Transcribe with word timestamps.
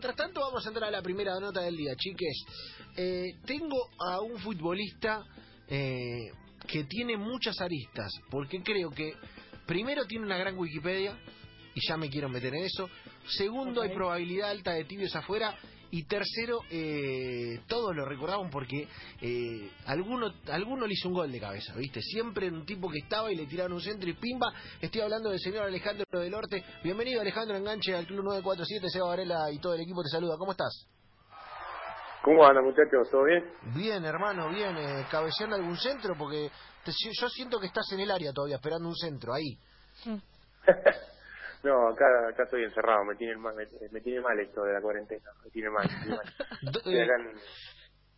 Mientras 0.00 0.16
tanto, 0.16 0.40
vamos 0.40 0.64
a 0.64 0.68
entrar 0.70 0.88
a 0.88 0.90
la 0.90 1.02
primera 1.02 1.38
nota 1.38 1.60
del 1.60 1.76
día, 1.76 1.94
chiques. 1.94 2.42
Eh, 2.96 3.34
tengo 3.44 3.76
a 3.98 4.22
un 4.22 4.38
futbolista 4.38 5.22
eh, 5.68 6.32
que 6.66 6.84
tiene 6.84 7.18
muchas 7.18 7.60
aristas, 7.60 8.10
porque 8.30 8.62
creo 8.62 8.88
que 8.92 9.12
primero 9.66 10.06
tiene 10.06 10.24
una 10.24 10.38
gran 10.38 10.56
Wikipedia, 10.56 11.18
y 11.74 11.86
ya 11.86 11.98
me 11.98 12.08
quiero 12.08 12.30
meter 12.30 12.54
en 12.54 12.64
eso. 12.64 12.88
Segundo, 13.26 13.82
hay 13.82 13.90
probabilidad 13.90 14.48
alta 14.48 14.72
de 14.72 14.84
tibios 14.84 15.14
afuera. 15.14 15.54
Y 15.92 16.04
tercero, 16.04 16.60
eh, 16.70 17.60
todos 17.66 17.94
lo 17.96 18.04
recordaban 18.04 18.48
porque 18.48 18.86
eh, 19.20 19.70
alguno, 19.86 20.32
alguno 20.52 20.86
le 20.86 20.92
hizo 20.92 21.08
un 21.08 21.14
gol 21.14 21.32
de 21.32 21.40
cabeza, 21.40 21.74
¿viste? 21.74 22.00
Siempre 22.00 22.48
un 22.48 22.64
tipo 22.64 22.88
que 22.88 22.98
estaba 22.98 23.32
y 23.32 23.34
le 23.34 23.46
tiraron 23.46 23.72
un 23.72 23.80
centro 23.80 24.08
y 24.08 24.14
pimba. 24.14 24.52
Estoy 24.80 25.00
hablando 25.00 25.30
del 25.30 25.40
señor 25.40 25.64
Alejandro 25.64 26.04
del 26.12 26.32
Orte. 26.34 26.62
Bienvenido, 26.84 27.20
Alejandro 27.20 27.56
Enganche, 27.56 27.94
al 27.96 28.06
Club 28.06 28.22
947. 28.24 28.88
Seba 28.88 29.08
Varela 29.08 29.50
y 29.50 29.58
todo 29.58 29.74
el 29.74 29.80
equipo 29.80 30.00
te 30.02 30.10
saluda. 30.10 30.36
¿Cómo 30.38 30.52
estás? 30.52 30.86
¿Cómo 32.22 32.44
andan, 32.46 32.64
muchachos? 32.64 33.08
¿Todo 33.10 33.24
bien? 33.24 33.44
Bien, 33.74 34.04
hermano, 34.04 34.48
bien. 34.50 34.76
Eh, 34.76 35.06
cabeceando 35.10 35.56
algún 35.56 35.76
centro 35.76 36.14
porque 36.16 36.50
te- 36.84 36.92
yo 37.18 37.28
siento 37.30 37.58
que 37.58 37.66
estás 37.66 37.90
en 37.92 38.00
el 38.00 38.10
área 38.12 38.30
todavía, 38.32 38.56
esperando 38.56 38.88
un 38.88 38.94
centro, 38.96 39.32
ahí. 39.34 39.56
no, 41.64 41.88
acá, 41.88 42.06
acá 42.30 42.44
estoy 42.44 42.64
encerrado, 42.64 43.04
me 43.04 43.16
tiene, 43.16 43.36
mal, 43.36 43.54
me, 43.54 43.66
me 43.90 44.00
tiene 44.02 44.20
mal 44.20 44.38
esto 44.40 44.62
de 44.64 44.72
la 44.74 44.80
cuarentena, 44.82 45.30
me 45.44 45.50
tiene 45.50 45.70
mal. 45.70 45.90
Me 45.92 45.98
tiene 46.00 46.16
mal. 46.16 46.26
Do- 46.62 46.82
Estoy 46.84 47.00
eh, 47.00 47.02
acá 47.02 47.16
en, 47.16 47.42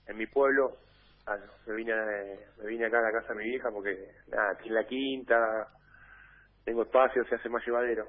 en 0.07 0.17
mi 0.19 0.27
pueblo, 0.29 0.79
ah, 1.27 1.37
me, 1.67 1.75
vine, 1.77 1.93
a- 1.93 2.53
me 2.63 2.67
vine 2.69 2.87
acá 2.87 2.99
a 2.99 3.03
la 3.03 3.13
casa 3.13 3.35
de 3.35 3.41
mi 3.41 3.45
vieja 3.51 3.71
porque, 3.73 4.13
nada, 4.29 4.57
tiene 4.59 4.77
la 4.77 4.87
quinta, 4.87 5.69
tengo 6.65 6.83
espacio, 6.83 7.25
se 7.27 7.37
hace 7.37 7.49
más 7.51 7.65
llevadero. 7.67 8.09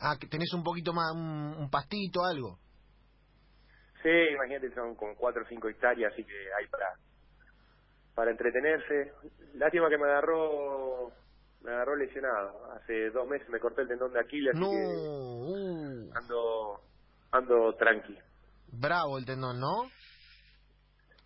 ah, 0.00 0.16
que 0.20 0.28
tenés 0.28 0.52
un 0.54 0.64
poquito 0.64 0.92
más, 0.92 1.12
un, 1.14 1.56
un 1.58 1.70
pastito, 1.70 2.24
algo. 2.24 2.58
Sí, 4.02 4.10
imagínate, 4.10 4.74
son 4.74 4.96
como 4.96 5.16
cuatro 5.16 5.42
o 5.42 5.48
cinco 5.48 5.68
hectáreas, 5.68 6.12
así 6.12 6.24
que 6.24 6.34
hay 6.58 6.66
para 6.68 6.88
para 8.14 8.30
entretenerse. 8.32 9.12
Lástima 9.54 9.88
que 9.88 9.98
me 9.98 10.04
agarró 10.06 11.12
me 11.62 11.72
agarró 11.72 11.96
lesionado. 11.96 12.72
Hace 12.72 13.10
dos 13.10 13.26
meses 13.28 13.48
me 13.50 13.60
corté 13.60 13.82
el 13.82 13.88
tendón 13.88 14.12
de 14.12 14.20
Aquiles, 14.20 14.56
así 14.56 14.66
No, 14.66 14.70
que 14.70 15.10
uh, 15.48 16.12
ando 16.12 16.80
ando 17.32 17.74
tranqui. 17.76 18.18
bravo 18.68 19.18
el 19.18 19.26
tendón, 19.26 19.60
¿no? 19.60 19.92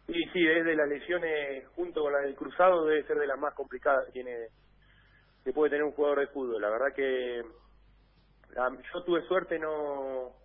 Sí, 0.07 0.15
sí, 0.33 0.47
es 0.49 0.65
de 0.65 0.77
las 0.77 0.89
lesiones 0.89 1.69
junto 1.77 2.03
con 2.03 2.13
la 2.13 2.21
del 2.21 2.37
cruzado 2.37 2.87
debe 2.87 3.07
ser 3.07 3.19
de 3.19 3.27
las 3.29 3.39
más 3.39 3.55
complicadas 3.55 4.07
que 4.07 4.13
tiene 4.13 4.49
que 5.45 5.53
puede 5.53 5.71
tener 5.71 5.85
un 5.85 5.93
jugador 5.93 6.21
de 6.21 6.29
fútbol. 6.29 6.61
La 6.63 6.71
verdad 6.71 6.95
que 6.95 7.43
la- 8.51 8.71
yo 8.95 9.05
tuve 9.05 9.23
suerte, 9.29 9.59
no 9.59 10.37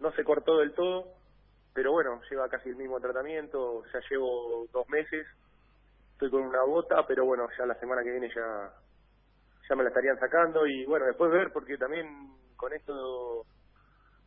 no 0.00 0.12
se 0.12 0.24
cortó 0.24 0.58
del 0.58 0.74
todo, 0.74 1.16
pero 1.74 1.92
bueno, 1.92 2.20
lleva 2.30 2.48
casi 2.50 2.70
el 2.70 2.76
mismo 2.76 3.00
tratamiento, 3.00 3.84
ya 3.92 4.00
llevo 4.10 4.66
dos 4.72 4.88
meses, 4.88 5.26
estoy 6.12 6.30
con 6.30 6.42
una 6.42 6.64
bota, 6.64 7.06
pero 7.06 7.24
bueno, 7.26 7.48
ya 7.58 7.66
la 7.66 7.78
semana 7.80 8.02
que 8.04 8.12
viene 8.12 8.30
ya 8.34 8.74
ya 9.68 9.76
me 9.76 9.82
la 9.82 9.90
estarían 9.90 10.18
sacando 10.18 10.66
y 10.66 10.84
bueno, 10.86 11.06
después 11.06 11.30
ver 11.30 11.52
porque 11.52 11.76
también 11.76 12.06
con 12.56 12.72
esto 12.72 13.44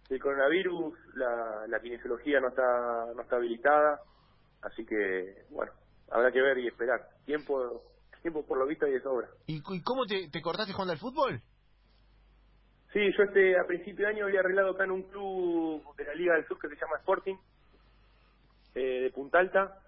del 0.10 0.20
coronavirus 0.22 0.94
la, 1.16 1.66
la 1.68 1.80
kinesiología 1.80 2.40
no 2.40 2.50
está 2.50 3.14
no 3.16 3.22
está 3.22 3.38
habilitada, 3.38 4.02
así 4.62 4.86
que 4.86 5.46
bueno, 5.50 5.72
habrá 6.10 6.32
que 6.32 6.42
ver 6.42 6.58
y 6.60 6.68
esperar. 6.68 7.02
Tiempo 7.26 7.84
tiempo 8.22 8.46
por 8.46 8.58
lo 8.58 8.68
visto 8.68 8.88
y 8.88 8.92
de 8.92 9.02
sobra. 9.02 9.28
¿Y, 9.48 9.58
y 9.58 9.82
cómo 9.84 10.06
te, 10.06 10.30
te 10.30 10.42
cortaste 10.42 10.74
jugando 10.74 10.94
al 10.94 11.00
fútbol? 11.00 11.42
Sí, 12.94 13.00
yo 13.18 13.24
este 13.24 13.58
a 13.58 13.66
principio 13.66 14.06
de 14.06 14.14
año 14.14 14.26
había 14.26 14.42
arreglado 14.42 14.72
acá 14.72 14.84
en 14.84 14.92
un 14.92 15.04
club 15.04 15.96
de 15.96 16.04
la 16.04 16.14
Liga 16.14 16.36
del 16.36 16.46
Sur 16.46 16.60
que 16.60 16.68
se 16.68 16.76
llama 16.76 16.98
Sporting, 16.98 17.36
eh, 18.76 19.02
de 19.04 19.12
Punta 19.12 19.40
Alta, 19.40 19.80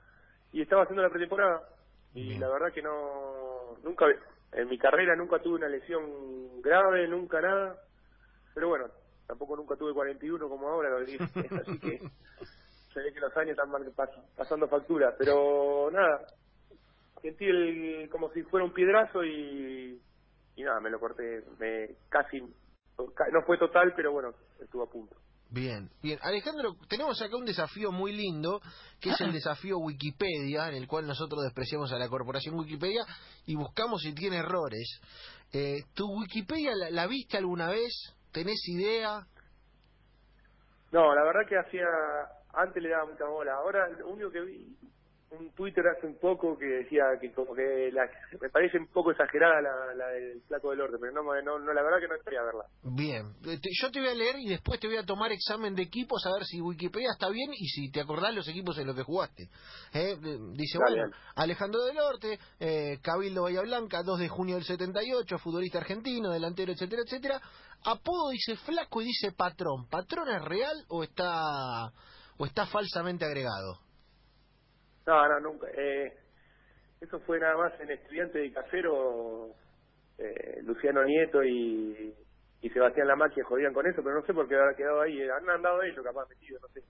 y 0.54 0.62
estaba 0.62 0.84
haciendo 0.84 1.04
la 1.04 1.09
pretemporada. 1.09 1.68
Y 2.14 2.30
Bien. 2.30 2.40
la 2.40 2.48
verdad 2.48 2.72
que 2.74 2.81
no, 2.81 3.78
nunca, 3.84 4.06
en 4.56 4.68
mi 4.68 4.78
carrera 4.78 5.16
nunca 5.16 5.40
tuve 5.40 5.56
una 5.56 5.68
lesión 5.68 6.62
grave, 6.62 7.08
nunca 7.08 7.41
nada, 7.41 7.78
pero 8.53 8.69
bueno, 8.69 8.88
tampoco 9.28 9.56
nunca 9.56 9.75
tuve 9.75 9.94
41 9.94 10.47
como 10.50 10.68
ahora, 10.68 10.90
lo 10.90 11.00
dije, 11.02 11.24
así 11.62 11.80
que 11.80 12.00
se 12.94 13.00
ve 13.00 13.14
que 13.14 13.19
los 13.19 13.36
años 13.36 13.58
están 13.58 13.72
pasando 14.36 14.68
factura, 14.68 15.16
pero 15.18 15.90
nada, 15.91 16.28
sentí 17.22 17.46
el, 17.46 18.09
como 18.09 18.31
si 18.31 18.44
fuera 18.44 18.66
un 18.66 18.74
piedrazo 18.74 19.24
y, 19.24 20.00
y 20.56 20.64
nada, 20.64 20.80
me 20.80 20.90
lo 20.90 21.00
corté, 21.00 21.44
me 21.59 21.96
casi, 22.09 22.41
no 22.41 23.41
fue 23.46 23.58
total, 23.58 23.94
pero 23.96 24.12
bueno, 24.12 24.34
estuvo 24.59 24.84
a 24.84 24.90
punto. 24.90 25.16
Bien, 25.53 25.88
bien. 26.02 26.18
Alejandro, 26.24 26.75
tenemos 26.90 27.22
acá 27.22 27.38
un 27.38 27.46
desafío 27.46 27.91
muy 27.91 28.12
lindo, 28.12 28.59
que 29.00 29.12
es 29.12 29.22
el 29.22 29.31
desafío 29.34 29.78
Wikipedia, 29.78 30.68
en 30.69 30.75
el 30.75 30.88
cual 30.88 31.06
nosotros 31.06 31.44
despreciamos 31.44 31.94
a 31.94 32.00
la 32.00 32.09
corporación 32.09 32.58
Wikipedia 32.58 33.06
y 33.46 33.56
buscamos 33.56 34.02
si 34.02 34.16
tiene 34.16 34.38
errores. 34.38 35.00
Eh, 35.53 35.84
¿Tu 35.94 36.12
Wikipedia 36.12 36.72
la, 36.75 36.90
la 36.90 37.06
viste 37.06 37.38
alguna 37.38 37.69
vez? 37.69 37.94
¿Tenés 38.31 38.68
idea? 38.68 39.28
No, 40.91 41.14
la 41.14 41.24
verdad 41.24 41.47
que 41.47 41.59
hacía, 41.59 41.85
antes 42.53 42.81
le 42.81 42.90
daba 42.90 43.06
mucha 43.06 43.25
bola, 43.25 43.53
ahora 43.53 43.90
lo 43.90 44.08
único 44.08 44.31
que 44.31 44.41
vi, 44.41 44.75
un 45.40 45.52
Twitter 45.54 45.84
hace 45.88 46.08
un 46.08 46.18
poco 46.20 46.58
que 46.58 46.66
decía 46.66 47.04
que 47.20 47.32
como 47.34 47.54
que 47.54 47.90
la, 47.92 48.10
me 48.40 48.50
parece 48.50 48.78
un 48.78 48.88
poco 48.88 49.12
exagerada 49.12 49.62
la, 49.62 49.94
la 49.96 50.08
del 50.10 50.42
flaco 50.44 50.70
del 50.72 50.82
orden, 50.82 51.00
pero 51.00 51.12
no, 51.14 51.24
no, 51.24 51.60
no, 51.60 51.74
la 51.74 51.82
verdad 51.84 52.00
que 52.00 52.08
no 52.08 52.16
estaría 52.16 52.40
a 52.40 52.44
verla. 52.44 52.66
Bien, 52.84 53.26
Eh, 53.46 53.60
te- 53.62 53.70
yo 53.82 53.92
te 53.92 54.00
voy 54.00 54.10
a 54.10 54.14
leer 54.14 54.36
y 54.40 54.50
después 54.50 54.80
te 54.80 54.88
voy 54.88 54.98
a 54.98 55.04
tomar 55.04 55.32
examen 55.32 55.76
de 55.76 55.84
equipos 55.84 56.26
a 56.26 56.34
ver 56.34 56.46
si 56.46 56.62
Wikipedia 56.62 57.10
está 57.12 57.30
bien 57.30 57.50
y 57.54 57.68
si 57.68 57.92
te 57.92 58.02
acordás 58.02 58.34
los 58.34 58.48
equipos 58.48 58.78
en 58.78 58.88
los 58.88 58.96
que 58.96 59.04
jugaste. 59.04 59.50
Eh, 59.94 60.18
dice, 60.54 60.78
Dale, 60.80 61.02
bueno. 61.02 61.16
Alejandro 61.36 61.84
del 61.84 61.96
Norte, 61.96 62.40
eh, 62.60 63.00
Cabildo 63.02 63.44
Bahía 63.44 63.62
Blanca, 63.62 64.02
2 64.04 64.20
de 64.20 64.30
junio 64.30 64.56
del 64.56 64.64
78, 64.64 65.38
futbolista 65.40 65.80
argentino, 65.80 66.32
delantero, 66.32 66.72
etcétera, 66.72 67.02
etcétera. 67.06 67.42
Apodo 67.86 68.30
dice 68.30 68.56
flaco 68.58 69.02
y 69.02 69.06
dice 69.06 69.32
patrón. 69.32 69.88
¿Patrón 69.90 70.30
es 70.30 70.42
real 70.44 70.86
o 70.90 71.04
está 71.04 71.92
o 72.38 72.46
está 72.46 72.66
falsamente 72.66 73.26
agregado? 73.26 73.80
No, 75.06 75.28
no, 75.28 75.40
nunca. 75.40 75.68
Eh, 75.75 76.14
eso 77.02 77.19
fue 77.22 77.40
nada 77.40 77.58
más 77.58 77.80
en 77.80 77.91
Estudiante 77.91 78.40
de 78.40 78.53
Casero, 78.53 79.50
eh, 80.18 80.62
Luciano 80.64 81.03
Nieto 81.03 81.44
y, 81.44 82.16
y 82.62 82.69
Sebastián 82.69 83.08
Lamaquia 83.08 83.44
jodían 83.44 83.74
con 83.74 83.86
eso, 83.86 84.02
pero 84.02 84.16
no 84.16 84.25
sé 84.25 84.34
por 84.34 84.47
qué 84.47 84.56
habrá 84.56 84.75
quedado 84.75 85.02
ahí. 85.02 85.22
Han 85.22 85.50
andado 85.50 85.81
ellos 85.84 86.03
capaz 86.03 86.28
metidos, 86.30 86.62
no 86.62 86.68
sé. 86.69 86.81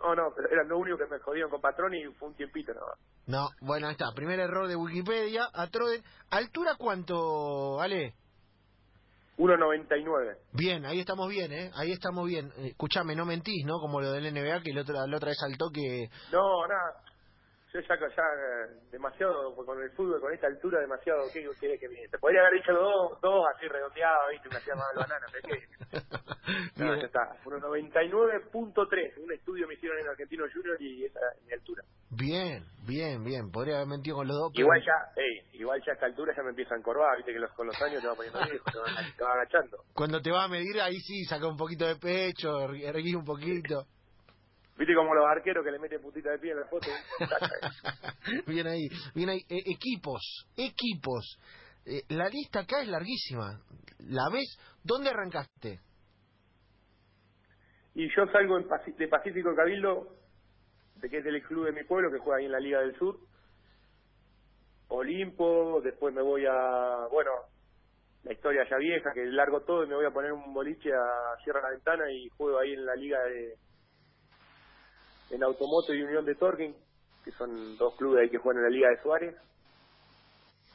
No, 0.00 0.14
no, 0.14 0.32
pero 0.36 0.50
eran 0.50 0.68
lo 0.68 0.78
único 0.78 0.98
que 0.98 1.06
me 1.06 1.18
jodían 1.18 1.48
con 1.48 1.62
Patrón 1.62 1.94
y 1.94 2.04
fue 2.14 2.28
un 2.28 2.34
tiempito 2.34 2.74
nada 2.74 2.86
más. 2.88 2.98
No, 3.26 3.48
bueno, 3.62 3.86
ahí 3.86 3.92
está. 3.92 4.12
Primer 4.14 4.38
error 4.38 4.68
de 4.68 4.76
Wikipedia. 4.76 5.48
Atroden. 5.54 6.02
¿Altura 6.30 6.74
cuánto, 6.78 7.80
Ale? 7.80 8.12
1.99. 9.38 10.36
Bien, 10.52 10.84
ahí 10.84 11.00
estamos 11.00 11.28
bien, 11.28 11.52
¿eh? 11.52 11.70
Ahí 11.74 11.90
estamos 11.90 12.26
bien. 12.26 12.52
Eh, 12.58 12.68
escuchame, 12.68 13.16
no 13.16 13.24
mentís, 13.24 13.64
¿no? 13.64 13.78
Como 13.80 14.00
lo 14.00 14.12
del 14.12 14.32
NBA, 14.32 14.62
que 14.62 14.70
el 14.70 14.78
otro, 14.78 14.94
la 14.94 15.16
otra 15.16 15.30
vez 15.30 15.38
saltó 15.38 15.70
que... 15.72 16.08
No, 16.30 16.66
nada. 16.68 17.03
Yo 17.74 17.80
ya, 17.80 17.96
ya 17.98 18.22
demasiado, 18.92 19.52
con 19.56 19.82
el 19.82 19.90
fútbol, 19.90 20.20
con 20.20 20.32
esta 20.32 20.46
altura, 20.46 20.78
demasiado. 20.80 21.22
¿Qué 21.32 21.44
querés 21.60 21.80
que 21.80 21.88
me 21.88 22.06
Te 22.06 22.18
podría 22.18 22.42
haber 22.42 22.60
dicho 22.60 22.72
dos, 22.72 23.20
dos 23.20 23.44
así 23.52 23.66
redondeados, 23.66 24.30
¿viste? 24.30 24.48
Me 24.48 24.56
hacía 24.58 24.74
mal 24.76 24.94
banana, 24.94 25.26
¿de 25.32 25.40
qué? 25.42 25.64
No, 26.76 26.94
ya 26.96 27.06
está. 27.06 27.20
1.99.3. 27.44 29.22
Un 29.24 29.32
estudio 29.32 29.66
me 29.66 29.74
hicieron 29.74 29.98
en 29.98 30.08
Argentino 30.08 30.44
Junior 30.52 30.76
y 30.80 31.04
esa 31.04 31.18
es 31.36 31.42
mi 31.46 31.52
altura. 31.52 31.82
bien, 32.10 32.64
bien, 32.86 33.24
bien. 33.24 33.50
Podría 33.50 33.76
haber 33.76 33.88
mentido 33.88 34.16
con 34.16 34.28
los 34.28 34.36
dos. 34.36 34.52
pero- 34.54 34.66
Igual 34.66 34.80
ya, 34.84 35.12
ey, 35.20 35.40
igual 35.58 35.82
ya 35.84 35.92
a 35.92 35.94
esta 35.94 36.06
altura 36.06 36.32
ya 36.36 36.42
me 36.42 36.50
empieza 36.50 36.74
a 36.74 36.78
encorvar, 36.78 37.16
viste 37.16 37.32
que 37.32 37.38
los, 37.38 37.50
con 37.52 37.66
los 37.66 37.80
años 37.82 38.02
te 38.02 38.08
va 38.08 38.14
poniendo 38.14 38.38
viejo, 38.50 38.64
te 38.70 38.78
va, 38.78 38.84
te 39.16 39.24
va 39.24 39.32
agachando. 39.32 39.78
Cuando 39.94 40.20
te 40.20 40.30
va 40.30 40.44
a 40.44 40.48
medir, 40.48 40.80
ahí 40.80 41.00
sí, 41.00 41.24
saca 41.24 41.46
un 41.48 41.56
poquito 41.56 41.86
de 41.86 41.96
pecho, 41.96 42.68
er- 42.68 42.84
erguís 42.84 43.14
un 43.16 43.24
poquito. 43.24 43.86
Viste 44.76 44.94
como 44.94 45.14
los 45.14 45.24
arqueros 45.24 45.64
que 45.64 45.70
le 45.70 45.78
meten 45.78 46.02
putita 46.02 46.30
de 46.30 46.38
pie 46.38 46.52
en 46.52 46.60
la 46.60 46.66
foto. 46.66 46.88
bien 48.46 48.66
ahí, 48.66 48.88
bien 49.14 49.28
ahí. 49.28 49.38
Eh, 49.48 49.62
equipos, 49.66 50.46
equipos. 50.56 51.38
Eh, 51.86 52.02
la 52.08 52.28
lista 52.28 52.60
acá 52.60 52.82
es 52.82 52.88
larguísima. 52.88 53.60
¿La 54.00 54.24
ves? 54.32 54.58
¿Dónde 54.82 55.10
arrancaste? 55.10 55.80
y 57.96 58.08
yo 58.16 58.26
salgo 58.32 58.58
en 58.58 58.66
Paci- 58.68 58.96
de 58.96 59.06
Pacífico 59.06 59.54
Cabildo, 59.54 60.08
de 60.96 61.08
que 61.08 61.18
es 61.18 61.26
el 61.26 61.40
club 61.44 61.66
de 61.66 61.72
mi 61.72 61.84
pueblo, 61.84 62.10
que 62.10 62.18
juega 62.18 62.38
ahí 62.40 62.46
en 62.46 62.50
la 62.52 62.58
Liga 62.58 62.80
del 62.80 62.96
Sur. 62.98 63.20
Olimpo, 64.88 65.80
después 65.80 66.12
me 66.12 66.20
voy 66.22 66.44
a, 66.44 67.06
bueno, 67.12 67.30
la 68.24 68.32
historia 68.32 68.68
ya 68.68 68.76
vieja, 68.78 69.12
que 69.12 69.24
largo 69.26 69.60
todo 69.62 69.84
y 69.84 69.88
me 69.88 69.94
voy 69.94 70.06
a 70.06 70.10
poner 70.10 70.32
un 70.32 70.52
boliche 70.52 70.90
a 70.92 71.36
Sierra 71.44 71.62
la 71.62 71.70
Ventana 71.70 72.10
y 72.10 72.28
juego 72.30 72.58
ahí 72.58 72.72
en 72.72 72.84
la 72.84 72.96
Liga 72.96 73.22
de, 73.24 73.54
en 75.30 75.42
Automoto 75.42 75.92
y 75.94 76.02
Unión 76.02 76.24
de 76.24 76.34
Torquín, 76.34 76.74
que 77.24 77.30
son 77.32 77.76
dos 77.76 77.94
clubes 77.96 78.22
ahí 78.22 78.30
que 78.30 78.38
juegan 78.38 78.62
en 78.64 78.70
la 78.70 78.76
Liga 78.76 78.88
de 78.90 79.02
Suárez. 79.02 79.34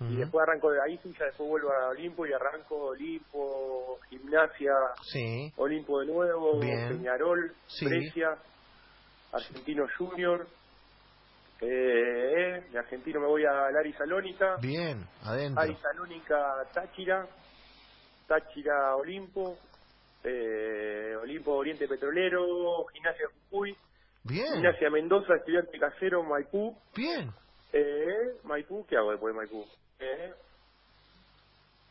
Y 0.01 0.15
después 0.15 0.43
arranco 0.47 0.71
de 0.71 0.81
ahí, 0.81 0.97
ya 1.19 1.25
después 1.25 1.49
vuelvo 1.49 1.73
a 1.73 1.89
Olimpo 1.89 2.25
y 2.25 2.31
arranco 2.31 2.75
Olimpo, 2.91 3.99
Gimnasia, 4.09 4.71
Sí. 5.03 5.51
Olimpo 5.57 5.99
de 5.99 6.05
nuevo, 6.07 6.57
Bien. 6.59 6.87
Peñarol, 6.87 7.53
Sí. 7.67 7.85
Brescia, 7.85 8.37
Argentino 9.33 9.85
Junior. 9.97 10.47
Eh, 11.61 12.63
de 12.71 12.79
Argentino 12.79 13.19
me 13.19 13.27
voy 13.27 13.43
a 13.43 13.69
Lari 13.71 13.91
Salónica, 13.93 14.55
Bien, 14.61 15.05
adentro. 15.25 15.61
Ari 15.61 15.75
Salónica 15.75 16.65
Táchira, 16.73 17.27
Táchira 18.25 18.95
Olimpo, 18.95 19.57
eh, 20.23 21.17
Olimpo 21.21 21.55
Oriente 21.55 21.85
Petrolero, 21.89 22.85
Gimnasia 22.93 23.25
Jujuy, 23.51 23.75
Bien, 24.23 24.53
Gimnasia 24.53 24.89
Mendoza, 24.89 25.35
Estudiante 25.35 25.79
Casero, 25.79 26.23
Maipú, 26.23 26.75
bien. 26.95 27.31
eh, 27.73 28.37
Maipú, 28.43 28.85
¿qué 28.87 28.97
hago 28.97 29.11
después 29.11 29.33
de 29.33 29.37
Maipú? 29.39 29.65
Eh, 29.99 30.33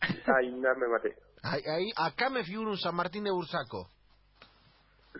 ay, 0.00 0.50
no 0.52 0.74
me 0.76 0.88
maté. 0.88 1.16
Ahí, 1.42 1.62
ahí- 1.66 1.92
acá 1.96 2.30
me 2.30 2.44
figura 2.44 2.70
un 2.70 2.76
San 2.78 2.94
Martín 2.94 3.24
de 3.24 3.30
Bursaco. 3.30 3.88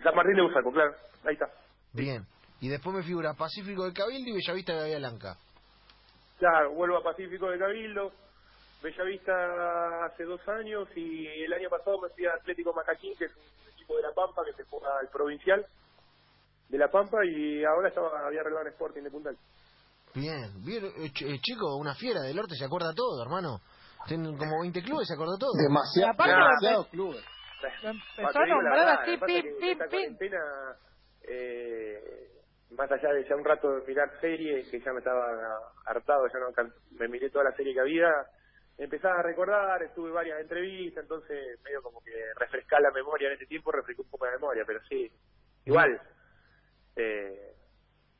San 0.03 0.15
Martín 0.15 0.35
de 0.35 0.41
Bursaco, 0.43 0.71
claro, 0.71 0.93
ahí 1.25 1.33
está. 1.33 1.47
Bien. 1.93 2.25
Y 2.61 2.67
después 2.69 2.95
me 2.95 3.03
figura 3.03 3.33
Pacífico 3.33 3.85
de 3.85 3.93
Cabildo 3.93 4.29
y 4.29 4.33
Bellavista 4.33 4.73
de 4.73 4.79
Bahía 4.81 4.97
Blanca. 4.99 5.37
Claro, 6.37 6.71
vuelvo 6.73 6.97
a 6.97 7.03
Pacífico 7.03 7.49
de 7.49 7.57
Cabildo, 7.57 8.11
Bellavista 8.83 10.05
hace 10.05 10.23
dos 10.23 10.41
años 10.47 10.87
y 10.95 11.25
el 11.43 11.53
año 11.53 11.69
pasado 11.69 11.99
me 12.01 12.09
fui 12.09 12.25
a 12.25 12.33
Atlético 12.33 12.73
Macaquín, 12.73 13.13
que 13.17 13.25
es 13.25 13.35
un 13.35 13.73
equipo 13.73 13.95
de 13.95 14.03
La 14.03 14.11
Pampa 14.13 14.43
que 14.45 14.53
se 14.53 14.63
juega 14.69 14.89
al 14.99 15.07
provincial 15.09 15.65
de 16.69 16.77
La 16.77 16.87
Pampa 16.89 17.17
y 17.25 17.63
ahora 17.65 17.89
estaba 17.89 18.25
había 18.27 18.41
arreglado 18.41 18.65
en 18.67 18.71
Sporting 18.73 19.03
de 19.03 19.11
Puntal. 19.11 19.37
Bien, 20.15 20.63
bien. 20.65 20.85
eh, 20.85 21.11
ch- 21.13 21.25
eh, 21.27 21.39
chico, 21.41 21.75
una 21.75 21.93
fiera 21.95 22.21
del 22.21 22.35
norte 22.35 22.55
se 22.55 22.65
acuerda 22.65 22.93
todo, 22.95 23.21
hermano. 23.23 23.59
Tienen 24.07 24.37
como 24.37 24.61
20 24.61 24.81
clubes, 24.81 25.07
se 25.07 25.13
acuerda 25.13 25.37
todo. 25.39 25.51
Demasiado, 25.61 26.11
Aparte, 26.11 26.31
demasiados 26.33 26.87
clubes. 26.87 27.23
Lo 27.83 27.89
Ah, 27.89 27.91
empezó 27.91 28.39
a 28.39 28.45
nombrar 28.45 28.87
así, 29.01 29.17
pim, 29.17 29.43
pim, 29.43 29.59
pim. 29.59 29.77
cuarentena, 29.89 30.39
eh, 31.27 32.29
más 32.71 32.91
allá 32.91 33.13
de 33.13 33.27
ya 33.27 33.35
un 33.35 33.43
rato 33.43 33.69
de 33.75 33.85
mirar 33.85 34.09
series, 34.21 34.69
que 34.69 34.79
ya 34.79 34.93
me 34.93 34.99
estaba 34.99 35.25
hartado, 35.85 36.25
ya 36.27 36.39
no 36.39 36.71
me 36.91 37.07
miré 37.07 37.29
toda 37.29 37.45
la 37.45 37.55
serie 37.55 37.73
que 37.73 37.81
había, 37.81 38.09
empezaba 38.77 39.19
a 39.19 39.23
recordar, 39.23 39.83
estuve 39.83 40.11
varias 40.11 40.39
entrevistas, 40.39 41.03
entonces 41.03 41.59
medio 41.63 41.81
como 41.81 42.01
que 42.01 42.11
refrescar 42.37 42.81
la 42.81 42.91
memoria 42.91 43.27
en 43.27 43.35
ese 43.35 43.45
tiempo, 43.45 43.71
refrescó 43.71 44.03
un 44.03 44.09
poco 44.09 44.25
la 44.25 44.31
memoria, 44.33 44.63
pero 44.65 44.79
sí, 44.87 45.11
igual, 45.65 45.99
eh, 46.95 47.55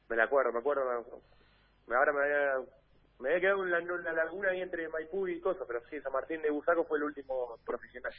me 0.10 0.16
la 0.16 0.24
acuerdo, 0.24 0.52
me 0.52 0.60
acuerdo, 0.60 0.84
ahora 0.84 2.14
me 2.14 2.24
había, 2.24 2.66
me 3.20 3.30
había 3.30 3.42
quedado 3.42 3.60
una, 3.60 3.80
una 3.80 4.14
laguna 4.14 4.50
ahí 4.50 4.62
entre 4.62 4.90
Maipú 4.90 5.28
y 5.28 5.40
cosas, 5.40 5.66
pero 5.68 5.82
sí, 5.90 6.00
San 6.02 6.14
Martín 6.14 6.42
de 6.42 6.52
Busaco 6.52 6.86
fue 6.86 6.98
el 6.98 7.06
último 7.06 7.58
profesional. 7.66 8.14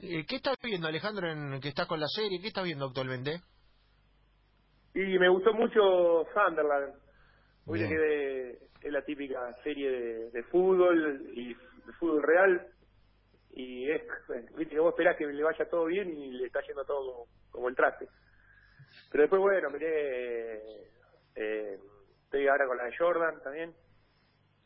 Eh, 0.00 0.24
¿Qué 0.26 0.36
estás 0.36 0.56
viendo, 0.62 0.88
Alejandro, 0.88 1.30
en 1.30 1.60
que 1.60 1.68
estás 1.68 1.86
con 1.86 2.00
la 2.00 2.08
serie? 2.08 2.40
¿Qué 2.40 2.48
estás 2.48 2.64
viendo 2.64 2.86
actualmente? 2.86 3.40
Y 4.94 5.18
me 5.18 5.28
gustó 5.28 5.54
mucho 5.54 6.26
Sunderland. 6.34 6.94
Hoy 7.66 7.80
le 7.80 7.88
quedé, 7.88 8.50
es 8.82 8.92
la 8.92 9.02
típica 9.04 9.52
serie 9.62 9.90
de, 9.90 10.30
de 10.30 10.42
fútbol 10.44 11.30
y 11.34 11.54
de 11.54 11.92
fútbol 11.98 12.22
real. 12.22 12.66
Y 13.54 13.90
es, 13.90 14.02
viste 14.56 14.74
que 14.74 14.80
vos 14.80 14.92
esperás 14.92 15.16
que 15.16 15.26
le 15.26 15.42
vaya 15.42 15.68
todo 15.70 15.84
bien 15.86 16.10
y 16.10 16.32
le 16.32 16.46
está 16.46 16.60
yendo 16.66 16.84
todo 16.84 17.12
como, 17.12 17.26
como 17.50 17.68
el 17.68 17.76
traste. 17.76 18.08
Pero 19.10 19.22
después, 19.22 19.40
bueno, 19.40 19.70
miré, 19.70 20.56
eh, 21.34 21.78
estoy 22.24 22.48
ahora 22.48 22.66
con 22.66 22.76
la 22.76 22.84
de 22.84 22.96
Jordan 22.96 23.42
también. 23.42 23.74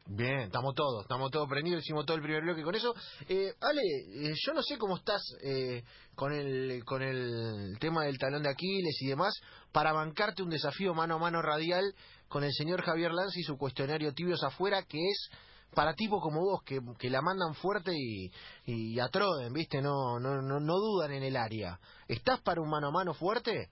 Bien, 0.08 0.38
estamos 0.42 0.72
todos, 0.76 1.02
estamos 1.02 1.32
todos 1.32 1.48
prendidos, 1.48 1.82
hicimos 1.82 2.06
todo 2.06 2.16
el 2.16 2.22
primer 2.22 2.42
bloque 2.42 2.62
con 2.62 2.76
eso. 2.76 2.94
Eh, 3.28 3.52
Ale, 3.60 3.82
eh, 3.82 4.34
yo 4.36 4.54
no 4.54 4.62
sé 4.62 4.78
cómo 4.78 4.96
estás 4.96 5.20
eh, 5.42 5.82
con 6.14 6.32
el 6.32 6.84
con 6.84 7.02
el 7.02 7.76
tema 7.80 8.04
del 8.04 8.16
talón 8.16 8.44
de 8.44 8.50
Aquiles 8.50 8.96
y 9.02 9.08
demás 9.08 9.34
para 9.72 9.92
bancarte 9.92 10.44
un 10.44 10.50
desafío 10.50 10.94
mano 10.94 11.16
a 11.16 11.18
mano 11.18 11.42
radial 11.42 11.92
con 12.28 12.44
el 12.44 12.52
señor 12.52 12.82
Javier 12.82 13.10
Lanz 13.10 13.36
y 13.36 13.42
su 13.42 13.58
cuestionario 13.58 14.14
Tibios 14.14 14.44
afuera, 14.44 14.84
que 14.84 14.98
es 14.98 15.28
para 15.74 15.94
tipos 15.94 16.22
como 16.22 16.40
vos, 16.40 16.62
que, 16.64 16.80
que 17.00 17.10
la 17.10 17.20
mandan 17.20 17.54
fuerte 17.54 17.90
y, 17.92 18.30
y 18.64 19.00
atroden, 19.00 19.52
¿viste? 19.52 19.82
No, 19.82 20.20
no, 20.20 20.40
no, 20.40 20.60
no 20.60 20.74
dudan 20.74 21.12
en 21.14 21.24
el 21.24 21.36
área. 21.36 21.80
¿Estás 22.06 22.40
para 22.42 22.60
un 22.60 22.70
mano 22.70 22.88
a 22.88 22.92
mano 22.92 23.12
fuerte? 23.12 23.70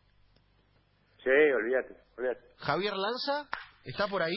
Sí, 1.25 1.31
olvídate, 1.31 1.97
olvídate. 2.19 2.41
¿Javier 2.59 2.95
Lanza? 2.95 3.49
¿Está 3.85 4.07
por 4.07 4.23
ahí? 4.23 4.37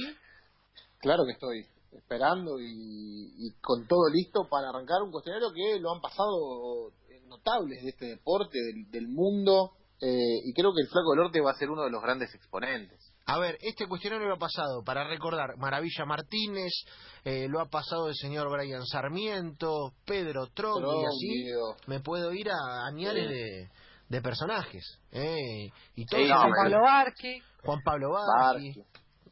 Claro 1.00 1.26
que 1.26 1.34
estoy 1.34 1.66
esperando 1.92 2.60
y, 2.60 3.34
y 3.38 3.52
con 3.62 3.86
todo 3.88 4.10
listo 4.10 4.48
para 4.50 4.70
arrancar 4.70 5.02
un 5.04 5.12
cuestionario 5.12 5.52
que 5.54 5.80
lo 5.80 5.94
han 5.94 6.02
pasado 6.02 6.94
notables 7.28 7.84
de 7.84 7.90
este 7.90 8.06
deporte, 8.06 8.58
del, 8.58 8.90
del 8.90 9.08
mundo, 9.08 9.72
eh, 10.02 10.42
y 10.46 10.54
creo 10.54 10.74
que 10.74 10.82
el 10.82 10.88
Flaco 10.88 11.12
del 11.12 11.24
Norte 11.24 11.42
va 11.42 11.52
a 11.52 11.56
ser 11.56 11.70
uno 11.70 11.84
de 11.84 11.90
los 11.90 12.02
grandes 12.02 12.34
exponentes. 12.34 13.14
A 13.26 13.40
ver, 13.40 13.58
este 13.62 13.88
cuestionario 13.88 14.28
lo 14.28 14.36
ha 14.36 14.40
pasado, 14.40 14.84
para 14.86 15.08
recordar, 15.08 15.58
Maravilla 15.58 16.06
Martínez, 16.06 16.72
eh, 17.26 17.48
lo 17.50 17.60
ha 17.60 17.66
pasado 17.66 18.08
el 18.08 18.16
señor 18.16 18.50
Brian 18.50 18.86
Sarmiento, 18.86 19.94
Pedro 20.06 20.48
Tronco, 20.54 21.02
y 21.02 21.06
así 21.06 21.88
me 21.88 22.00
puedo 22.00 22.32
ir 22.32 22.50
a 22.50 22.88
añales 22.88 23.28
de, 23.28 23.70
de 24.10 24.22
personajes. 24.22 25.00
Eh, 25.12 25.70
y 25.96 26.06
todo 26.06 26.20
Sí, 26.20 26.26
eso- 26.26 26.34
no, 26.36 26.40
Juan 26.42 26.52
Pablo 26.64 26.82
Barqui. 26.82 27.42
Juan 27.64 27.80
Pablo 27.84 28.10
Barqui, 28.12 28.68
Barqui. 28.70 28.80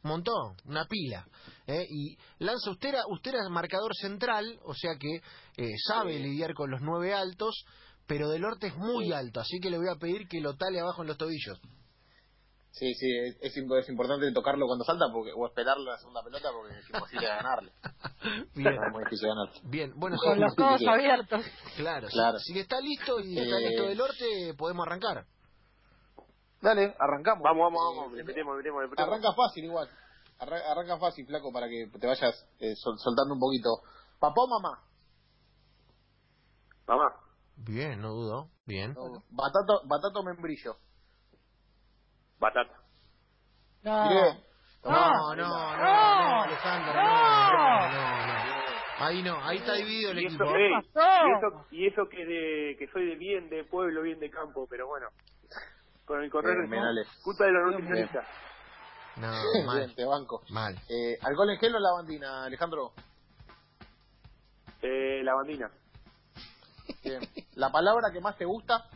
un 0.03 0.09
montón, 0.09 0.55
una 0.65 0.85
pila. 0.85 1.25
¿eh? 1.67 1.85
Y 1.89 2.17
Lanza, 2.39 2.71
usted 2.71 2.89
era, 2.89 3.03
usted 3.07 3.31
era 3.33 3.49
marcador 3.49 3.91
central, 3.95 4.59
o 4.63 4.73
sea 4.73 4.95
que 4.99 5.15
eh, 5.57 5.71
sabe 5.87 6.17
Sí. 6.17 6.23
lidiar 6.23 6.53
con 6.53 6.69
los 6.69 6.81
nueve 6.81 7.13
altos, 7.13 7.65
pero 8.05 8.29
del 8.29 8.41
norte 8.41 8.67
es 8.67 8.75
muy 8.75 9.05
Sí. 9.05 9.13
alto, 9.13 9.39
así 9.39 9.59
que 9.59 9.69
le 9.69 9.77
voy 9.77 9.87
a 9.89 9.95
pedir 9.99 10.27
que 10.27 10.41
lo 10.41 10.55
tale 10.55 10.79
abajo 10.79 11.01
en 11.01 11.07
los 11.07 11.17
tobillos. 11.17 11.59
Sí, 12.77 12.93
sí, 12.95 13.07
es, 13.09 13.37
es 13.39 13.55
imp- 13.55 13.79
es 13.79 13.87
importante 13.87 14.29
tocarlo 14.33 14.67
cuando 14.67 14.83
salta 14.83 15.05
porque, 15.13 15.31
o 15.33 15.45
esperar 15.47 15.77
la 15.77 15.97
segunda 15.97 16.21
pelota 16.21 16.49
porque 16.51 16.77
es 16.77 16.89
imposible 16.89 17.25
ganarle. 17.25 17.71
Bien, 18.53 18.73
Es 18.73 18.91
muy 18.91 19.03
difícil 19.05 19.29
ganar. 19.29 19.49
bien, 19.63 19.93
bueno, 19.95 20.17
Con 20.21 20.39
los 20.41 20.53
codos 20.55 20.81
abiertos. 20.85 21.45
Claro, 21.77 22.07
Claro. 22.09 22.37
Si, 22.39 22.51
si 22.51 22.59
está 22.59 22.81
listo 22.81 23.21
y 23.21 23.39
está 23.39 23.57
Eh, 23.59 23.69
listo 23.69 23.83
del 23.83 23.97
norte, 23.97 24.53
podemos 24.57 24.85
arrancar. 24.85 25.25
Dale, 26.61 26.93
arrancamos. 26.99 27.43
Vamos, 27.43 27.63
vamos, 27.63 27.81
Eh, 27.81 27.95
vamos, 27.95 28.57
metemos. 28.57 28.89
Arranca 28.97 29.31
fácil 29.33 29.63
igual. 29.63 29.89
Arra- 30.39 30.69
Arranca 30.71 30.97
fácil, 30.97 31.25
flaco, 31.27 31.53
para 31.53 31.69
que 31.69 31.87
te 31.97 32.07
vayas 32.07 32.45
eh, 32.59 32.75
sol- 32.75 32.99
soltando 32.99 33.35
un 33.35 33.39
poquito. 33.39 33.69
¿Papá 34.19 34.41
o 34.41 34.47
mamá? 34.47 34.81
Mamá, 36.87 37.15
Bien, 37.57 38.01
no 38.01 38.11
dudo. 38.13 38.49
Bien. 38.65 38.93
No. 38.93 39.23
Batato, 39.29 39.81
batato 39.87 40.19
o 40.19 40.23
membrillo. 40.23 40.75
Batata. 42.39 42.73
No. 43.83 44.09
No, 44.09 44.33
no, 44.91 45.35
no, 45.35 45.35
no, 45.35 45.77
no, 45.77 46.41
Alejandro, 46.43 46.93
no, 46.93 47.89
no, 47.91 48.27
no. 48.27 48.55
Ahí 48.99 49.23
no, 49.23 49.43
ahí 49.43 49.57
está 49.57 49.73
dividido 49.73 50.11
el 50.11 50.19
Y 50.21 50.25
equipo. 50.27 50.43
eso, 50.45 50.55
ey, 50.55 50.71
pasó? 50.93 51.27
y 51.27 51.33
eso, 51.33 51.65
y 51.71 51.87
eso 51.87 52.09
que 52.09 52.25
de 52.25 52.75
que 52.77 52.87
soy 52.93 53.07
de 53.07 53.15
bien 53.15 53.49
de 53.49 53.63
pueblo, 53.63 54.03
bien 54.03 54.19
de 54.19 54.29
campo, 54.29 54.67
pero 54.69 54.87
bueno, 54.87 55.07
con 56.05 56.23
el 56.23 56.29
correr 56.29 56.63
es 56.65 56.71
Ale. 56.71 57.01
culpa 57.23 57.45
de 57.45 57.51
los 57.51 57.71
nutricionistas. 57.71 58.27
No, 59.17 59.31
Bien, 59.53 59.65
mal, 59.65 59.95
te 59.95 60.05
banco. 60.05 60.43
mal. 60.49 60.75
Eh, 60.87 61.17
¿Alcohol 61.23 61.49
en 61.49 61.59
gel 61.59 61.75
o 61.75 61.79
lavandina, 61.79 62.43
Alejandro? 62.45 62.93
Eh, 64.81 65.21
la 65.23 65.33
bandina, 65.33 65.69
Bien. 67.03 67.21
¿La 67.55 67.71
palabra 67.71 68.11
que 68.13 68.21
más 68.21 68.37
te 68.37 68.45
gusta? 68.45 68.87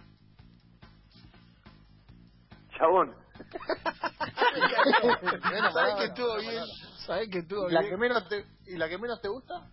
chabón, 2.77 3.15
¿Sabes 5.73 5.95
que 5.97 6.05
estuvo 6.05 6.35
bien? 6.37 6.53
palabra. 6.53 6.73
¿Sabes 7.05 7.29
que 7.29 7.39
estuvo 7.39 7.69
¿Y 7.69 7.73
la 7.73 7.81
que 7.81 7.97
menos 7.97 8.27
te, 8.29 8.45
¿Y 8.67 8.77
la 8.77 8.87
que 8.89 8.97
menos 8.97 9.21
te 9.21 9.27
gusta? 9.29 9.67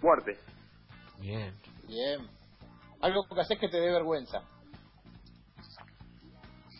muerte, 0.00 0.38
Bien. 1.18 1.54
Bien. 1.86 2.28
Algo 3.00 3.24
que 3.28 3.40
haces 3.40 3.58
que 3.58 3.68
te 3.68 3.78
dé 3.78 3.92
vergüenza. 3.92 4.42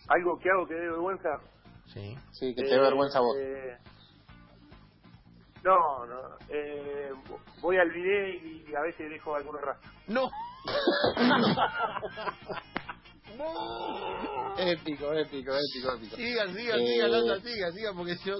algo 0.08 0.38
que 0.38 0.50
hago 0.50 0.66
que 0.66 0.74
dé 0.74 0.80
vergüenza. 0.90 1.28
Sí. 1.92 2.16
Sí, 2.32 2.54
que 2.54 2.62
te 2.62 2.68
dé 2.68 2.78
vergüenza 2.80 3.18
a 3.18 3.22
vos. 3.22 3.36
Eh, 3.38 3.78
no, 5.62 6.06
no, 6.06 6.36
eh, 6.48 7.12
voy 7.60 7.76
al 7.76 7.90
video 7.90 8.28
y 8.28 8.74
a 8.74 8.80
veces 8.82 9.08
dejo 9.10 9.36
algunos 9.36 9.60
rastros. 9.62 9.92
No. 10.08 10.28
Épico, 14.68 15.12
épico, 15.12 15.52
épico, 15.54 15.94
épico. 15.96 16.16
Siga, 16.16 16.46
siga, 16.52 16.76
Eh, 16.76 16.86
siga, 16.86 17.08
Lanza, 17.08 17.40
siga, 17.40 17.72
siga, 17.72 17.92
porque 17.94 18.16
yo... 18.24 18.38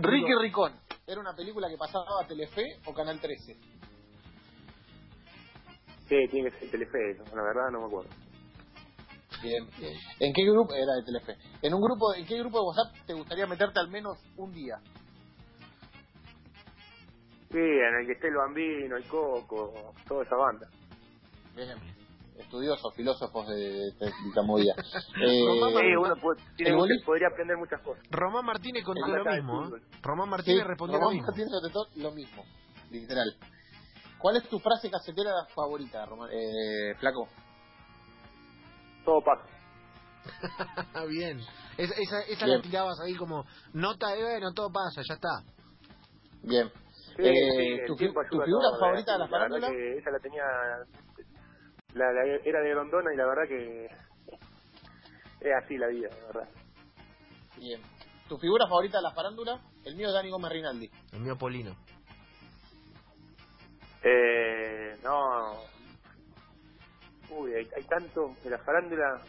Ricky 0.00 0.34
Ricón. 0.40 0.72
¿Era 1.06 1.20
una 1.20 1.34
película 1.34 1.68
que 1.68 1.76
pasaba 1.76 2.04
a 2.22 2.26
Telefe 2.26 2.62
o 2.84 2.92
Canal 2.92 3.18
13? 3.20 3.56
Sí, 6.08 6.16
tiene 6.30 6.50
que 6.50 6.58
ser 6.60 6.70
Telefe, 6.70 6.98
la 7.34 7.42
verdad 7.42 7.70
no 7.72 7.80
me 7.80 7.86
acuerdo. 7.86 8.10
Bien. 9.42 9.66
¿En 10.20 10.32
qué 10.32 10.44
grupo? 10.44 10.74
Era 10.74 10.94
de 10.94 11.04
Telefe. 11.04 11.36
¿En 11.62 11.74
un 11.74 11.80
grupo, 11.80 12.14
en 12.14 12.26
qué 12.26 12.38
grupo 12.38 12.58
de 12.58 12.66
WhatsApp 12.66 13.06
te 13.06 13.14
gustaría 13.14 13.46
meterte 13.46 13.80
al 13.80 13.88
menos 13.88 14.18
un 14.36 14.52
día? 14.52 14.78
Sí, 17.50 17.58
en 17.58 18.00
el 18.00 18.06
que 18.06 18.12
esté 18.12 18.28
el 18.28 18.34
Bambino, 18.36 18.96
el 18.96 19.04
Coco, 19.08 19.94
toda 20.06 20.22
esa 20.24 20.36
banda. 20.36 20.68
Bien. 21.56 21.97
Estudiosos, 22.38 22.94
filósofos 22.94 23.48
de, 23.48 23.56
de, 23.56 24.06
de 24.06 24.12
Tamovida. 24.34 24.74
Román 24.76 25.02
Sí, 25.14 25.24
Eh, 25.24 25.96
uno 25.98 26.14
puede- 26.22 26.42
tiene 26.56 26.70
el 26.70 27.02
podría 27.04 27.28
aprender 27.28 27.56
muchas 27.56 27.80
cosas. 27.82 28.02
Román 28.10 28.44
Martínez 28.44 28.84
contó 28.84 29.06
lo 29.06 29.24
la 29.24 29.32
mismo. 29.32 29.76
¿eh? 29.76 29.80
Román 30.02 30.28
Martínez 30.28 30.64
respondió 30.66 30.98
lo 30.98 31.00
Román 31.00 31.14
mismo. 31.16 31.26
Martínez 31.26 31.50
contestó 31.50 31.86
lo 31.96 32.10
mismo, 32.12 32.44
literal. 32.90 33.36
¿Cuál 34.18 34.36
es 34.36 34.48
tu 34.48 34.58
frase 34.60 34.90
casetera 34.90 35.30
favorita, 35.54 36.04
Román? 36.06 36.30
Eh, 36.32 36.94
Flaco? 36.98 37.28
Todo 39.04 39.20
pasa. 39.22 39.44
Bien. 41.08 41.38
Esa, 41.76 41.94
esa, 41.94 42.20
esa 42.22 42.44
Bien. 42.46 42.56
la 42.58 42.62
tirabas 42.62 43.00
ahí 43.00 43.14
como 43.14 43.44
nota 43.72 44.08
de 44.14 44.22
bueno, 44.22 44.52
todo 44.54 44.70
pasa, 44.70 45.00
ya 45.08 45.14
está. 45.14 45.28
Bien. 46.42 46.68
Sí, 47.16 47.22
Eh, 47.24 47.78
sí, 47.78 47.86
¿tu, 47.86 47.96
figura 47.96 48.28
todo, 48.30 48.78
favorita 48.80 49.12
de 49.14 49.18
la 49.18 49.28
farándula? 49.28 49.70
que 49.70 49.98
esa 49.98 50.10
la 50.10 50.18
tenía. 50.20 50.42
La, 51.98 52.12
la- 52.12 52.24
era 52.44 52.60
de 52.60 52.74
Rondona 52.74 53.12
y 53.12 53.16
la 53.16 53.26
verdad 53.26 53.48
que. 53.48 53.86
Es 55.40 55.54
así 55.64 55.76
la 55.76 55.88
vida, 55.88 56.08
la 56.10 56.26
verdad. 56.26 56.48
Bien. 57.56 57.80
¿Tu 58.28 58.38
figura 58.38 58.66
favorita 58.68 58.98
de 58.98 59.02
la 59.02 59.10
farándula? 59.12 59.60
El 59.84 59.96
mío 59.96 60.08
es 60.08 60.14
Dani 60.14 60.30
Gómez 60.30 60.52
Rinaldi. 60.52 60.90
El 61.12 61.20
mío 61.20 61.36
Polino. 61.36 61.74
Eh, 64.02 64.96
no. 65.02 65.54
Uy, 67.30 67.54
hay, 67.54 67.68
hay 67.76 67.84
tanto 67.84 68.34
de 68.44 68.50
la 68.50 68.58
farándula. 68.58 69.20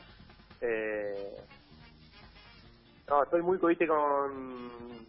Eh, 0.62 1.38
no, 3.08 3.24
estoy 3.24 3.42
muy 3.42 3.58
viste 3.58 3.88
con. 3.88 5.08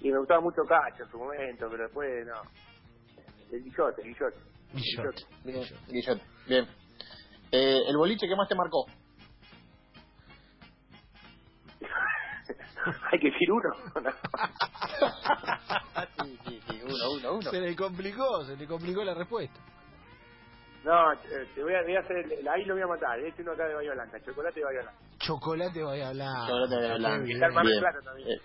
Y 0.00 0.10
me 0.12 0.18
gustaba 0.18 0.40
mucho 0.40 0.62
Cacho 0.62 1.02
en 1.04 1.10
su 1.10 1.18
momento, 1.18 1.68
pero 1.70 1.82
después 1.84 2.26
no. 2.26 2.40
El 3.50 3.64
Guillote, 3.64 4.02
el 4.02 4.08
Guillote. 4.14 4.38
Guillot. 4.72 5.26
Bien. 5.44 5.64
Guillot. 5.88 6.20
Bien. 6.46 6.66
Eh, 7.50 7.78
¿El 7.88 7.96
boliche 7.96 8.26
que 8.28 8.36
más 8.36 8.48
te 8.48 8.54
marcó? 8.54 8.84
hay 13.12 13.18
que 13.18 13.30
decir 13.30 13.50
uno. 13.52 13.70
sí, 16.22 16.38
sí, 16.46 16.60
sí. 16.68 16.80
Uno, 16.84 17.10
uno, 17.18 17.32
uno. 17.34 17.50
Se 17.50 17.60
le 17.60 17.74
complicó, 17.76 18.44
se 18.44 18.56
le 18.56 18.66
complicó 18.66 19.04
la 19.04 19.14
respuesta. 19.14 19.58
no, 20.84 21.12
eh, 21.12 21.48
te 21.54 21.62
voy 21.62 21.74
a, 21.74 21.82
voy 21.82 21.96
a 21.96 22.00
hacer. 22.00 22.16
el- 22.18 22.48
Ahí 22.48 22.64
lo 22.64 22.74
voy 22.74 22.82
a 22.82 22.86
matar. 22.86 23.18
Este 23.20 23.42
uno 23.42 23.52
acá 23.52 23.66
de 23.66 23.74
Bahía 23.74 23.92
Blanca, 23.92 24.18
chocolate 24.24 24.60
de 24.60 24.64
Bahía 24.66 24.80
Blanca. 24.82 24.98
Chocolate 25.18 25.82
voy 25.82 26.00
a 26.00 26.08
hablar. 26.08 26.46
Chocolate 26.48 26.74
de 26.74 26.80
Bahía 26.80 26.96
Blanca. 26.98 27.24
Qué 27.26 27.32
Está 27.32 27.46
el 27.46 27.52
bien. 27.52 27.54
Mar 27.54 27.64
del 27.64 27.72
Bien. 27.72 27.80
Plata 27.80 28.00
también. 28.04 28.28
Eh, 28.28 28.40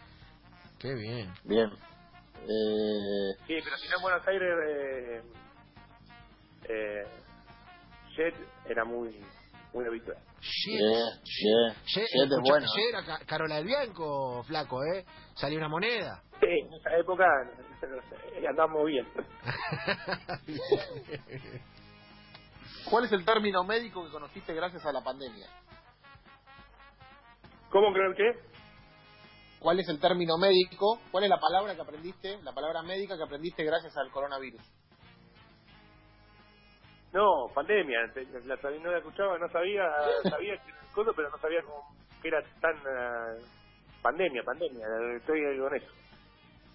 Qué 0.80 0.94
bien. 0.96 1.34
bien. 1.46 1.70
Eh, 2.44 3.32
Sí, 3.48 3.56
pero 3.64 3.78
si 3.78 3.88
no 3.90 3.96
en 3.98 4.02
Buenos 4.02 4.28
Aires, 4.28 4.54
eh, 4.68 5.22
eh, 6.70 7.04
Jet 8.16 8.36
era 8.70 8.84
muy, 8.86 9.10
muy 9.74 9.86
habitual. 9.86 10.18
Jet, 10.40 11.24
Jet 11.86 12.08
es 12.14 12.30
bueno. 12.42 12.66
Jet 12.76 12.90
era 12.90 13.04
Ca- 13.06 13.26
Carola 13.26 13.56
del 13.56 13.66
Bianco, 13.66 14.44
flaco, 14.44 14.84
¿eh? 14.84 15.06
Salió 15.36 15.58
una 15.58 15.70
moneda. 15.70 16.22
Sí, 16.40 16.48
en 16.48 16.74
esa 16.74 16.96
época 16.98 17.26
andamos 18.50 18.86
bien. 18.86 19.08
¿Cuál 22.90 23.06
es 23.06 23.12
el 23.14 23.24
término 23.26 23.64
médico 23.64 24.04
que 24.06 24.12
conociste 24.12 24.54
gracias 24.54 24.86
a 24.86 24.92
la 24.92 25.02
pandemia? 25.02 25.48
¿Cómo 27.72 27.92
creo 27.94 28.14
que? 28.14 28.40
¿Cuál 29.60 29.80
es 29.80 29.88
el 29.88 30.00
término 30.00 30.38
médico? 30.38 31.00
¿Cuál 31.10 31.24
es 31.24 31.30
la 31.30 31.40
palabra 31.40 31.74
que 31.74 31.82
aprendiste, 31.82 32.38
la 32.44 32.52
palabra 32.52 32.84
médica 32.84 33.16
que 33.18 33.24
aprendiste 33.24 33.64
gracias 33.64 33.96
al 33.96 34.12
coronavirus? 34.12 34.62
No, 37.14 37.48
pandemia. 37.54 38.12
te- 38.14 38.26
La, 38.46 38.56
la- 38.56 38.78
no 38.80 38.92
la 38.92 38.98
escuchaba, 38.98 39.38
no 39.38 39.48
sabía, 39.50 39.84
sabía 40.30 40.58
que 40.58 40.74
cosa, 40.94 41.12
pero 41.16 41.30
no 41.30 41.38
sabía 41.38 41.62
cómo, 41.64 41.96
que 42.22 42.28
era 42.28 42.42
tan 42.60 42.76
eh, 42.76 43.42
pandemia, 44.02 44.44
pandemia. 44.44 44.86
Estoy 45.18 45.58
con 45.60 45.76
eso. 45.76 45.92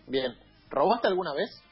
Bien. 0.06 0.32
¿Robaste 0.70 1.08
alguna 1.08 1.32
vez? 1.34 1.64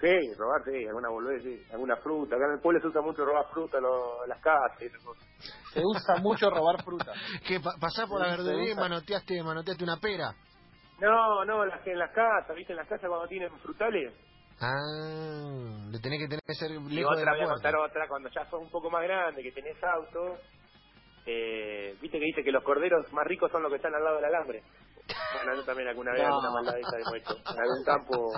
Sí, 0.00 0.32
robar, 0.38 0.62
sí, 0.64 0.86
alguna 0.86 1.08
boludez, 1.08 1.42
sí, 1.42 1.60
alguna 1.72 1.96
fruta. 1.96 2.36
Acá 2.36 2.44
en 2.46 2.52
el 2.52 2.60
pueblo 2.60 2.80
se 2.80 2.86
usa 2.86 3.00
mucho 3.00 3.24
robar 3.24 3.46
fruta, 3.52 3.80
lo- 3.80 4.24
las 4.26 4.40
casas 4.40 4.80
y 4.80 4.84
esas 4.84 5.02
cosas. 5.02 5.26
Se 5.72 5.80
usa 5.84 6.16
mucho 6.22 6.48
robar 6.50 6.80
fruta. 6.84 7.12
que 7.48 7.58
pa- 7.58 7.74
pasás 7.80 8.08
por 8.08 8.20
la 8.20 8.28
verdulería 8.28 8.72
y 8.72 8.76
manoteaste, 8.76 9.42
manoteaste 9.42 9.82
una 9.82 9.96
pera. 9.96 10.32
No, 11.00 11.44
no, 11.44 11.64
las 11.66 11.80
que 11.82 11.92
en 11.92 11.98
las 11.98 12.12
casas, 12.12 12.54
¿viste? 12.54 12.72
En 12.74 12.76
las 12.78 12.86
casas 12.88 13.08
cuando 13.08 13.26
tienen 13.26 13.50
frutales. 13.58 14.14
Ah, 14.60 15.88
le 15.90 15.98
tenés 16.00 16.18
que 16.18 16.26
tener 16.28 16.40
que 16.44 16.54
ser 16.54 16.70
Y 16.72 16.74
lejos 16.94 17.16
de 17.16 17.22
otra, 17.22 17.24
la 17.24 17.32
voy 17.38 17.40
a 17.46 17.48
contar 17.52 17.76
otra, 17.76 18.08
cuando 18.08 18.28
ya 18.30 18.44
sos 18.50 18.60
un 18.60 18.70
poco 18.70 18.90
más 18.90 19.02
grande, 19.04 19.42
que 19.42 19.52
tenés 19.52 19.76
auto, 19.84 20.36
eh, 21.26 21.96
viste 22.00 22.18
que 22.18 22.24
dice 22.24 22.42
que 22.42 22.50
los 22.50 22.64
corderos 22.64 23.12
más 23.12 23.24
ricos 23.26 23.52
son 23.52 23.62
los 23.62 23.70
que 23.70 23.76
están 23.76 23.94
al 23.94 24.02
lado 24.02 24.16
del 24.16 24.24
alambre. 24.26 24.62
Bueno, 25.34 25.54
yo 25.56 25.64
también 25.64 25.88
alguna 25.88 26.12
vez 26.12 26.22
No. 26.22 26.28
alguna 26.28 26.50
maldad 26.50 26.74
de 26.74 26.80
hecho. 26.80 27.34
En 27.36 27.60
algún 27.60 27.84
campo, 27.84 28.32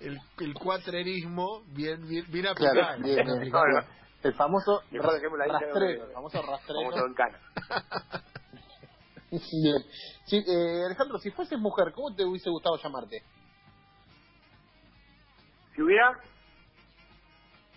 El, 0.00 0.18
el 0.40 0.54
cuatrerismo 0.54 1.62
bien, 1.68 2.08
bien, 2.08 2.24
bien 2.28 2.46
Claro, 2.54 2.80
aplicado. 2.80 3.02
bien, 3.02 3.24
bien 3.26 3.38
bien. 3.40 3.52
No, 3.52 3.64
no. 3.66 3.86
El 4.22 4.34
famoso 4.34 4.82
rastrero. 4.90 6.04
El 6.06 6.12
famoso 6.12 6.42
rastrero. 6.42 6.90
todo 6.90 7.06
en 7.06 7.14
cana. 7.14 7.38
Bien. 9.30 9.82
Sí, 10.26 10.44
eh, 10.46 10.84
Alejandro, 10.86 11.18
si 11.18 11.30
fueses 11.30 11.58
mujer, 11.58 11.92
¿cómo 11.94 12.14
te 12.14 12.22
hubiese 12.24 12.50
gustado 12.50 12.76
llamarte? 12.76 13.22
Si 15.74 15.82
hubiera, 15.82 16.12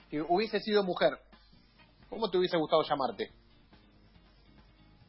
Si 0.10 0.20
hubiese 0.22 0.60
sido 0.60 0.84
mujer, 0.84 1.18
¿cómo 2.10 2.30
te 2.30 2.38
hubiese 2.38 2.58
gustado 2.58 2.84
llamarte? 2.84 3.30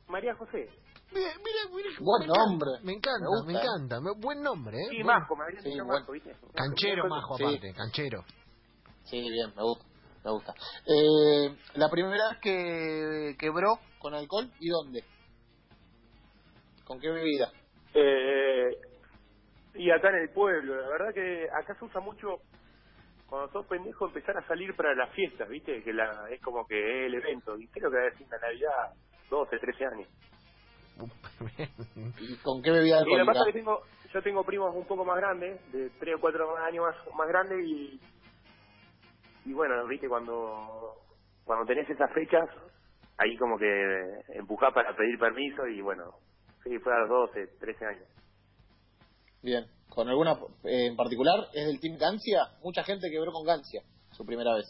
María 0.09 0.35
José. 0.37 0.69
Mira, 1.12 1.31
mira, 1.38 1.75
mira, 1.75 1.88
Buen 2.00 2.21
me 2.21 2.25
encanta, 2.26 2.47
nombre. 2.49 2.71
Me 2.83 2.93
encanta, 2.93 3.21
Me 3.21 3.28
gusta, 3.28 3.47
me, 3.47 3.52
encanta. 3.59 4.00
Me- 4.00 4.21
buen 4.21 4.43
nombre, 4.43 4.76
¿eh? 4.76 4.87
Sí, 4.90 4.97
Buen- 5.02 5.07
Majo, 5.07 5.37
me 5.37 5.62
Sí. 5.62 5.81
Majo, 5.81 6.12
¿viste? 6.12 6.37
Canchero, 6.55 7.02
Majo. 7.09 7.14
majo, 7.14 7.37
Sí. 7.37 7.45
aparte, 7.45 7.75
canchero. 7.75 8.25
Sí, 9.05 9.21
bien, 9.21 9.52
me 9.57 9.62
gusta. 9.62 9.85
Me 10.25 10.31
gusta. 10.33 10.55
Eh, 10.87 11.57
la 11.75 11.88
primera 11.88 12.31
vez 12.31 12.38
que 12.40 13.37
quebró 13.38 13.78
con 14.00 14.14
alcohol, 14.14 14.50
¿y 14.59 14.69
dónde? 14.69 15.05
¿Con 16.85 16.99
qué 16.99 17.11
bebida? 17.11 17.52
Eh, 17.95 18.71
y 19.75 19.90
acá 19.90 20.09
en 20.11 20.16
el 20.23 20.31
pueblo, 20.31 20.75
la 20.81 20.88
verdad 20.88 21.14
que 21.14 21.47
acá 21.50 21.76
se 21.78 21.85
usa 21.85 22.00
mucho 22.00 22.40
cuando 23.28 23.50
sos 23.52 23.66
pendejo 23.66 24.06
empezar 24.06 24.37
a 24.37 24.47
salir 24.47 24.75
para 24.75 24.95
las 24.95 25.11
fiestas, 25.11 25.49
¿viste? 25.49 25.83
Que 25.83 25.92
la, 25.92 26.28
es 26.30 26.40
como 26.40 26.66
que 26.66 26.78
es 26.78 27.06
el 27.06 27.14
evento. 27.14 27.59
Y 27.59 27.66
creo 27.68 27.90
que 27.90 27.97
debe 27.97 28.16
ser 28.16 28.28
la 28.28 28.38
Navidad 28.38 28.95
12, 29.30 29.59
13 29.59 29.87
años. 29.87 30.09
¿Y 32.21 32.37
con 32.37 32.62
qué 32.62 32.71
bebida 32.71 33.02
Y 33.02 33.04
lo 33.04 33.04
que 33.04 33.21
alcohólica? 33.21 33.33
pasa 33.33 33.40
es 33.40 33.47
que 33.47 33.59
tengo, 33.61 33.83
yo 34.12 34.23
tengo 34.23 34.45
primos 34.45 34.75
un 34.75 34.87
poco 34.87 35.04
más 35.04 35.16
grandes, 35.16 35.61
de 35.73 35.90
3 35.99 36.14
o 36.16 36.21
4 36.21 36.56
años 36.59 36.85
más, 36.87 37.14
más 37.14 37.28
grandes 37.28 37.59
y, 37.66 38.00
y 39.45 39.52
bueno, 39.52 39.87
¿viste? 39.87 40.09
Cuando, 40.09 40.95
cuando 41.45 41.66
tenés 41.66 41.88
esas 41.90 42.12
fechas, 42.12 42.49
ahí 43.18 43.37
como 43.37 43.59
que 43.59 44.23
empujás 44.35 44.73
para 44.73 44.95
pedir 44.97 45.18
permiso 45.18 45.66
y 45.66 45.80
bueno, 45.80 46.14
sí, 46.64 46.78
fue 46.78 46.95
a 46.95 47.00
los 47.00 47.09
12, 47.09 47.47
13 47.59 47.87
años. 47.87 48.09
Bien. 49.42 49.66
¿Con 49.88 50.09
alguna 50.09 50.33
eh, 50.64 50.87
en 50.87 50.97
particular? 50.97 51.49
¿Es 51.52 51.66
del 51.66 51.81
Team 51.81 51.97
Gancia? 51.99 52.50
Mucha 52.62 52.85
gente 52.85 53.09
quebró 53.11 53.33
con 53.33 53.45
Gancia, 53.45 53.83
su 54.12 54.25
primera 54.25 54.55
vez. 54.55 54.66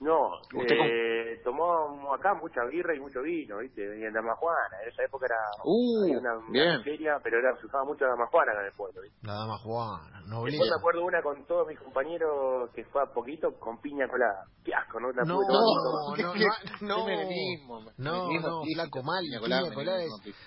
No, 0.00 0.34
¿Usted 0.52 0.76
eh, 0.84 1.40
tomó 1.44 2.12
acá 2.12 2.34
mucha 2.34 2.62
birra 2.64 2.94
y 2.94 3.00
mucho 3.00 3.22
vino, 3.22 3.58
¿viste? 3.58 3.80
Y 3.80 4.04
en 4.04 4.12
Damajuana, 4.12 4.82
en 4.82 4.88
esa 4.90 5.02
época 5.04 5.24
era 5.26 5.36
Uh, 5.64 6.18
una, 6.18 6.82
feria, 6.82 7.18
pero 7.22 7.38
era, 7.38 7.56
se 7.58 7.66
usaba 7.66 7.84
mucho 7.84 8.04
Damajuana 8.04 8.52
acá 8.52 8.60
en 8.60 8.66
el 8.66 8.72
pueblo, 8.72 9.00
¿viste? 9.00 9.16
La 9.26 9.32
dama 9.34 9.56
Juana, 9.58 10.18
Después 10.20 10.28
nobleza. 10.28 10.64
me 10.64 10.78
acuerdo 10.78 11.04
una 11.06 11.22
con 11.22 11.46
todos 11.46 11.68
mis 11.68 11.78
compañeros 11.78 12.70
que 12.74 12.84
fue 12.86 13.02
a 13.02 13.06
poquito 13.06 13.52
con 13.58 13.80
piña 13.80 14.06
colada. 14.08 14.44
Qué 14.62 14.74
asco, 14.74 15.00
¿no? 15.00 15.10
La 15.12 15.22
No, 15.24 15.36
pude 15.36 15.46
no, 15.48 16.16
no, 16.16 16.34
no, 16.82 17.06
menemismo, 17.06 17.80
no, 17.96 18.26
menemismo 18.26 18.48
no, 18.48 18.62
flaco, 18.74 19.02
mal, 19.04 19.24
Piña 19.24 19.72
colada, 19.72 20.02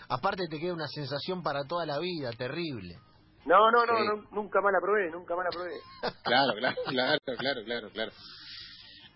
aparte 0.10 0.44
te 0.52 0.60
queda 0.60 0.74
una 0.74 0.88
sensación 0.88 1.42
para 1.42 1.64
toda 1.64 1.86
la 1.88 1.98
vida, 1.98 2.30
terrible. 2.38 3.00
No, 3.48 3.72
no, 3.72 3.86
no, 3.86 3.98
Sí. 3.98 4.06
no, 4.08 4.16
nunca 4.42 4.60
más 4.62 4.74
la 4.74 4.80
probé, 4.82 5.10
nunca 5.10 5.36
más 5.36 5.46
la 5.46 5.52
probé. 5.52 5.72
Claro, 6.24 6.54
claro, 6.58 6.76
claro, 6.86 7.20
claro, 7.38 7.64
claro, 7.64 7.90
claro. 7.92 8.12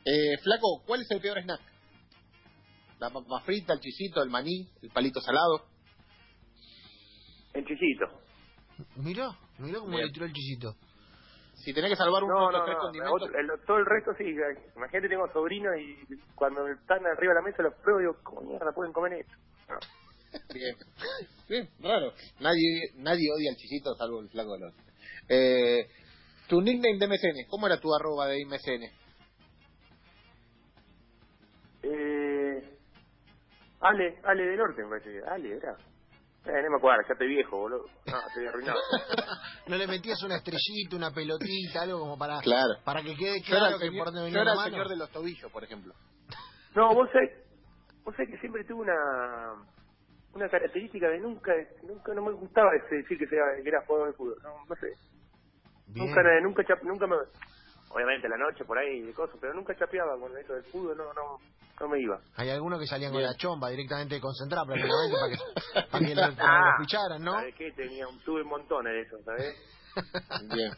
Eh, 0.06 0.38
Flaco, 0.42 0.82
¿cuál 0.88 1.02
es 1.02 1.12
el 1.12 1.22
peor 1.22 1.40
snack? 1.42 1.60
La 3.00 3.10
papa 3.10 3.42
frita, 3.46 3.74
el 3.74 3.80
chisito, 3.80 4.22
el 4.24 4.30
maní, 4.30 4.70
el 4.82 4.90
palito 4.92 5.20
salado. 5.22 5.66
En 7.54 7.66
chisito. 7.66 8.06
Mirá, 8.96 9.30
mirá 9.60 9.80
cómo 9.80 9.98
le 9.98 10.10
tiró 10.12 10.26
el 10.26 10.34
chisito. 10.34 10.76
Si 11.56 11.74
tenés 11.74 11.92
que 11.92 11.96
salvar 11.98 12.24
uno 12.24 12.34
No, 12.34 12.48
de 12.48 12.52
no, 12.54 12.58
los 12.58 12.66
tres 12.66 12.78
no. 12.78 12.82
condimentos, 12.84 13.22
otro- 13.24 13.40
el- 13.40 13.66
todo 13.68 13.78
el 13.78 13.86
resto 13.86 14.12
sí. 14.18 14.24
Imagínate, 14.76 15.10
tengo 15.10 15.32
sobrinos 15.34 15.74
y 15.78 15.98
cuando 16.34 16.68
están 16.68 17.06
arriba 17.06 17.34
de 17.34 17.40
la 17.40 17.46
mesa 17.46 17.62
los 17.64 17.74
pruebo 17.76 18.00
y 18.00 18.04
digo, 18.04 18.16
¿cómo 18.24 18.42
mierda 18.42 18.72
pueden 18.74 18.94
comer 18.94 19.14
esto? 19.14 19.34
No. 19.70 19.78
Bien. 20.54 20.76
Bien, 21.50 21.70
raro. 21.80 22.14
Nadie, 22.40 22.92
nadie 22.96 23.30
odia 23.36 23.52
al 23.52 23.58
chichito 23.58 23.94
salvo 23.96 24.22
el 24.22 24.30
flaco 24.30 24.54
de 24.54 24.60
los. 24.60 24.74
Eh, 25.30 25.88
tu 26.48 26.62
nickname 26.62 26.98
de 26.98 27.08
MCN, 27.08 27.48
¿cómo 27.50 27.68
era 27.68 27.80
tu 27.80 27.94
arroba 27.94 28.28
de 28.28 28.46
MCN? 28.46 28.84
Eh, 31.84 32.78
Ale, 33.82 34.20
Ale 34.24 34.44
del 34.46 34.58
Norte, 34.58 34.84
me 34.84 34.90
parece. 34.90 35.22
Ale, 35.28 35.56
era. 35.58 35.76
Eh, 36.44 36.62
no 36.64 36.72
me 36.72 36.78
acuerdo, 36.78 37.04
ya 37.08 37.14
estoy 37.14 37.28
viejo, 37.28 37.58
boludo. 37.58 37.86
No, 38.08 38.20
estoy 38.28 38.48
arruinado. 38.48 38.80
¿No 39.68 39.76
le 39.78 39.88
metías 39.88 40.22
una 40.24 40.38
estrellita, 40.38 40.96
una 40.96 41.12
pelotita, 41.12 41.84
algo 41.84 42.00
como 42.00 42.18
para, 42.18 42.40
Claro. 42.40 42.74
para 42.84 43.04
que 43.04 43.16
quede 43.16 43.42
claro 43.44 43.76
el 43.76 43.82
que 43.82 43.88
señor, 43.88 44.06
por 44.06 44.14
dónde 44.14 44.22
venía 44.24 44.42
era 44.42 44.46
la 44.46 44.52
el 44.54 44.58
mano? 44.58 44.72
señor 44.72 44.90
de 44.90 44.96
los 44.98 45.12
tobillos, 45.12 45.52
por 45.52 45.64
ejemplo. 45.64 45.94
No, 46.76 46.94
vos 46.96 47.08
sabés, 47.12 47.32
vos 48.04 48.16
sabés 48.16 48.32
que 48.32 48.40
siempre 48.40 48.64
tuve 48.66 48.82
una 48.82 49.66
una 50.34 50.50
característica 50.50 51.10
de 51.10 51.20
nunca, 51.20 51.54
nunca 51.84 52.14
no 52.14 52.24
me 52.24 52.32
gustaba 52.34 52.76
ese 52.76 52.96
decir 52.96 53.18
que, 53.18 53.28
sea, 53.28 53.44
que 53.62 53.70
era 53.70 53.82
jugador 53.86 54.10
de 54.10 54.14
fútbol. 54.18 54.38
No, 54.44 54.66
no 54.68 54.76
sé. 54.76 54.88
Bien. 55.88 56.08
Nunca, 56.08 56.42
nunca, 56.42 56.80
nunca 56.84 57.08
me... 57.08 57.16
Obviamente 57.90 58.30
la 58.30 58.38
noche 58.38 58.66
por 58.66 58.78
ahí 58.78 59.02
de 59.02 59.14
cosas, 59.14 59.38
pero 59.42 59.54
nunca 59.54 59.76
chapeaba 59.78 60.18
con 60.20 60.38
eso 60.38 60.54
del 60.54 60.64
fútbol, 60.66 60.98
no, 60.98 61.14
no, 61.14 61.42
no 61.80 61.90
me 61.90 62.00
iba. 62.00 62.22
Hay 62.38 62.50
algunos 62.50 62.80
que 62.80 62.88
salían 62.88 63.12
con 63.12 63.22
la 63.22 63.36
chomba 63.36 63.70
directamente 63.70 64.20
concentrada 64.22 64.66
prácticamente 64.68 65.16
para 65.20 65.32
que, 65.32 65.92
para 65.92 66.06
que 66.06 66.16
lo, 66.16 66.22
para 66.38 66.56
que 66.58 66.64
lo 66.64 66.70
Ah, 66.70 66.72
escucharan, 66.72 67.24
¿no? 67.24 67.34
¿Sabes 67.34 67.56
qué? 67.56 67.72
Tenía, 67.74 68.08
un- 68.08 68.20
tuve 68.24 68.44
montones 68.44 68.94
de 68.94 69.02
eso, 69.02 69.24
¿sabes? 69.24 69.56
Bien, 70.56 70.72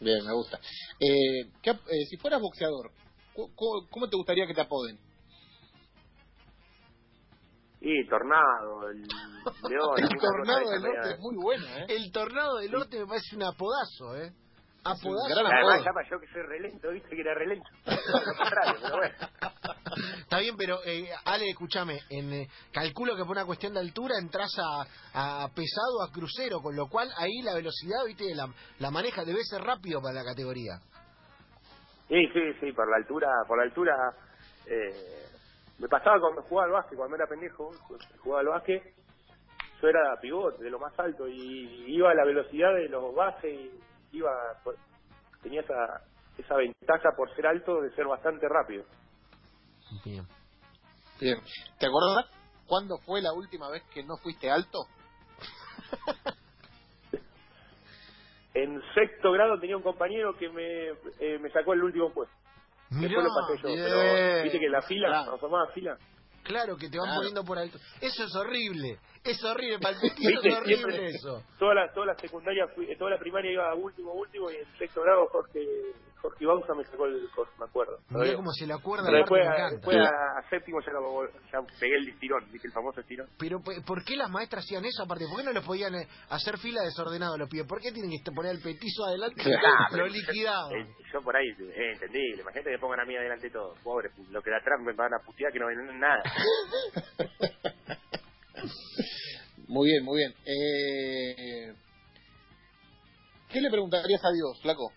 bien, 0.00 0.26
me 0.26 0.32
gusta. 0.34 0.58
Eh, 1.00 1.50
¿qué 1.62 1.70
eh, 1.70 2.06
si 2.10 2.16
fueras 2.18 2.40
boxeador, 2.40 2.90
¿cómo 3.90 4.08
te 4.10 4.16
gustaría 4.16 4.46
que 4.46 4.54
te 4.54 4.60
apoden? 4.60 4.98
Y 7.84 8.06
Tornado, 8.06 8.88
el 8.90 9.02
León... 9.68 9.98
el 9.98 10.08
tornado 10.20 10.70
del 10.70 10.82
norte 10.82 10.98
media- 11.00 11.14
es 11.14 11.18
muy 11.20 11.36
bueno, 11.42 11.66
¿eh? 11.66 11.86
El 11.88 12.12
tornado 12.12 12.56
del 12.58 12.70
norte 12.70 12.98
me 13.00 13.06
parece 13.06 13.34
un 13.36 13.42
apodazo, 13.42 14.16
¿eh? 14.16 14.32
Apodazo. 14.84 15.28
gran 15.28 15.46
Además, 15.46 15.86
apodo. 15.86 16.02
yo 16.10 16.20
que 16.20 16.26
soy 16.32 16.42
relento, 16.42 16.90
viste 16.90 17.08
que 17.10 17.20
era 17.20 17.34
relento. 17.34 17.68
Lo 17.86 18.34
contrario, 18.36 18.74
pero 18.82 18.96
bueno. 18.96 19.14
Está 20.20 20.38
bien, 20.38 20.56
pero 20.56 20.78
eh, 20.84 21.08
Ale, 21.24 21.50
escúchame, 21.50 22.00
en, 22.08 22.32
eh, 22.32 22.48
calculo 22.72 23.14
que 23.14 23.22
por 23.24 23.32
una 23.32 23.44
cuestión 23.44 23.74
de 23.74 23.80
altura 23.80 24.14
entras 24.20 24.50
a, 24.58 25.42
a 25.44 25.48
pesado, 25.48 26.02
a 26.02 26.12
crucero, 26.12 26.60
con 26.62 26.74
lo 26.74 26.86
cual 26.88 27.10
ahí 27.16 27.42
la 27.42 27.54
velocidad, 27.54 28.04
viste, 28.06 28.24
la, 28.34 28.48
la 28.78 28.90
maneja, 28.90 29.24
debe 29.24 29.42
ser 29.44 29.60
rápido 29.60 30.00
para 30.00 30.14
la 30.14 30.24
categoría. 30.24 30.78
Sí, 32.08 32.26
sí, 32.32 32.40
sí, 32.60 32.72
por 32.72 32.88
la 32.90 32.96
altura, 32.96 33.28
por 33.46 33.58
la 33.58 33.64
altura, 33.64 33.94
eh, 34.66 35.21
me 35.82 35.88
pasaba 35.88 36.20
cuando 36.20 36.42
jugaba 36.42 36.66
al 36.66 36.72
básquet, 36.74 36.96
cuando 36.96 37.16
era 37.16 37.26
pendejo, 37.26 37.70
jugaba 38.22 38.40
al 38.40 38.46
básquet, 38.46 38.94
yo 39.82 39.88
era 39.88 40.16
pivote, 40.20 40.62
de 40.62 40.70
lo 40.70 40.78
más 40.78 40.96
alto, 40.96 41.26
y 41.28 41.92
iba 41.96 42.08
a 42.10 42.14
la 42.14 42.24
velocidad 42.24 42.72
de 42.74 42.88
los 42.88 43.12
bases, 43.14 43.50
y 43.52 44.16
iba, 44.16 44.30
por- 44.62 44.76
tenía 45.42 45.60
esa, 45.62 45.74
esa 46.38 46.54
ventaja 46.56 47.10
por 47.16 47.34
ser 47.34 47.48
alto 47.48 47.80
de 47.80 47.90
ser 47.96 48.06
bastante 48.06 48.46
rápido. 48.48 48.84
Bien. 50.04 50.24
Bien. 51.20 51.38
¿Te 51.80 51.86
acuerdas 51.86 52.30
cuándo 52.66 52.96
fue 53.04 53.20
la 53.20 53.32
última 53.32 53.68
vez 53.70 53.82
que 53.92 54.04
no 54.04 54.16
fuiste 54.22 54.50
alto? 54.50 54.78
En 58.54 58.82
sexto 58.94 59.32
grado 59.32 59.58
tenía 59.58 59.78
un 59.78 59.82
compañero 59.82 60.36
que 60.36 60.50
me, 60.50 60.88
eh, 61.20 61.38
me 61.38 61.50
sacó 61.52 61.72
el 61.72 61.82
último 61.84 62.12
puesto. 62.12 62.34
Mirá, 62.92 63.08
Después 63.08 63.24
lo 63.24 63.34
pasé 63.34 63.62
yo, 63.62 63.68
bien. 63.68 63.84
pero 63.84 64.42
viste 64.44 64.58
que 64.60 64.68
la 64.68 64.82
fila, 64.82 65.08
Claro. 65.08 65.30
nos 65.32 65.40
formaba 65.40 65.66
fila. 65.72 65.96
claro 66.44 66.76
que 66.76 66.88
te 66.90 66.98
van 66.98 67.06
Claro. 67.06 67.18
poniendo 67.20 67.44
por 67.44 67.58
alto. 67.58 67.78
Eso 68.00 68.24
es 68.24 68.34
horrible, 68.34 68.98
es 69.24 69.42
horrible, 69.44 69.78
para 69.82 69.96
el 69.96 70.04
es 70.04 70.12
horrible 70.56 70.64
siempre- 70.64 71.06
eso. 71.06 71.42
Toda 71.58 71.74
la, 71.74 71.92
toda 71.92 72.06
la 72.06 72.14
secundaria, 72.16 72.66
fui, 72.74 72.86
toda 72.98 73.10
la 73.12 73.18
primaria 73.18 73.52
iba 73.52 73.70
a 73.70 73.74
último, 73.74 74.12
último, 74.12 74.50
y 74.50 74.56
en 74.56 74.66
sexto 74.78 75.02
grado 75.02 75.26
Jorge, 75.28 75.60
Jorge 76.22 76.46
Bausa 76.46 76.74
me 76.74 76.84
sacó 76.84 77.06
el 77.06 77.28
coso, 77.34 77.50
me 77.58 77.64
acuerdo. 77.66 77.98
Mirá 78.10 78.36
cómo 78.36 78.52
se 78.52 78.66
le 78.66 78.72
acuerda, 78.74 79.06
Pero 79.06 79.18
aparte 79.24 79.34
después, 79.34 79.58
me 79.58 79.62
a, 79.62 79.70
después 79.70 79.96
a, 79.98 80.38
a 80.38 80.48
séptimo 80.48 80.80
ya, 80.80 80.92
lo- 80.92 81.26
ya 81.52 81.78
pegué 81.80 81.96
el 81.96 82.18
tirón, 82.20 82.44
viste 82.52 82.68
el 82.68 82.72
famoso 82.72 83.02
tirón. 83.02 83.28
Pero 83.38 83.60
pe- 83.60 83.80
¿por 83.84 84.04
qué 84.04 84.16
las 84.16 84.30
maestras 84.30 84.64
hacían 84.64 84.84
eso 84.84 85.02
aparte? 85.02 85.24
¿Por 85.28 85.38
qué 85.38 85.44
no 85.44 85.52
les 85.52 85.64
podían 85.64 85.94
eh, 85.96 86.06
hacer 86.30 86.58
fila 86.58 86.82
desordenado 86.82 87.36
los 87.36 87.48
pibes? 87.48 87.66
¿Por 87.66 87.80
qué 87.80 87.90
tienen 87.92 88.10
que 88.10 88.30
poner 88.32 88.52
el 88.52 88.62
petizo 88.62 89.04
adelante? 89.04 89.42
Ah, 89.44 89.88
lo 89.96 90.06
liquidaban. 90.06 90.72
eh, 90.76 90.86
Yo 91.12 91.20
por 91.22 91.36
ahí, 91.36 91.48
eh, 91.48 91.92
entendible. 91.94 92.42
Imagínate 92.42 92.70
que 92.70 92.78
pongan 92.78 93.00
a 93.00 93.04
mí 93.04 93.16
adelante 93.16 93.50
todo. 93.50 93.74
Pobre, 93.82 94.10
lo 94.30 94.40
que 94.42 94.50
de 94.50 94.56
atrás 94.56 94.78
me 94.80 94.92
van 94.94 95.12
a 95.12 95.18
putear 95.24 95.52
que 95.52 95.58
no 95.58 95.66
ven 95.66 95.98
nada. 96.00 96.22
Muy 99.68 99.88
bien, 99.88 100.04
muy 100.04 100.18
bien. 100.18 100.34
Eh, 100.44 101.72
¿Qué 103.48 103.60
le 103.60 103.70
preguntarías 103.70 104.20
a 104.24 104.30
Dios, 104.32 104.60
flaco? 104.60 104.92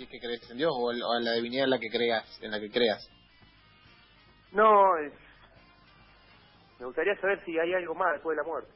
Si 0.00 0.04
es 0.04 0.10
que 0.12 0.18
crees 0.18 0.50
en 0.50 0.56
Dios 0.56 0.72
o, 0.74 0.92
en 0.92 1.24
la 1.26 1.32
divinidad 1.32 1.64
en 1.64 1.70
la 1.70 1.78
que 1.78 1.90
creas, 1.90 2.24
en 2.40 2.50
la 2.50 2.58
que 2.58 2.70
creas. 2.70 3.06
No, 4.50 4.96
es... 4.96 5.12
me 6.78 6.86
gustaría 6.86 7.14
saber 7.20 7.44
si 7.44 7.58
hay 7.58 7.74
algo 7.74 7.94
más 7.94 8.14
después 8.14 8.34
de 8.34 8.42
la 8.42 8.48
muerte. 8.48 8.72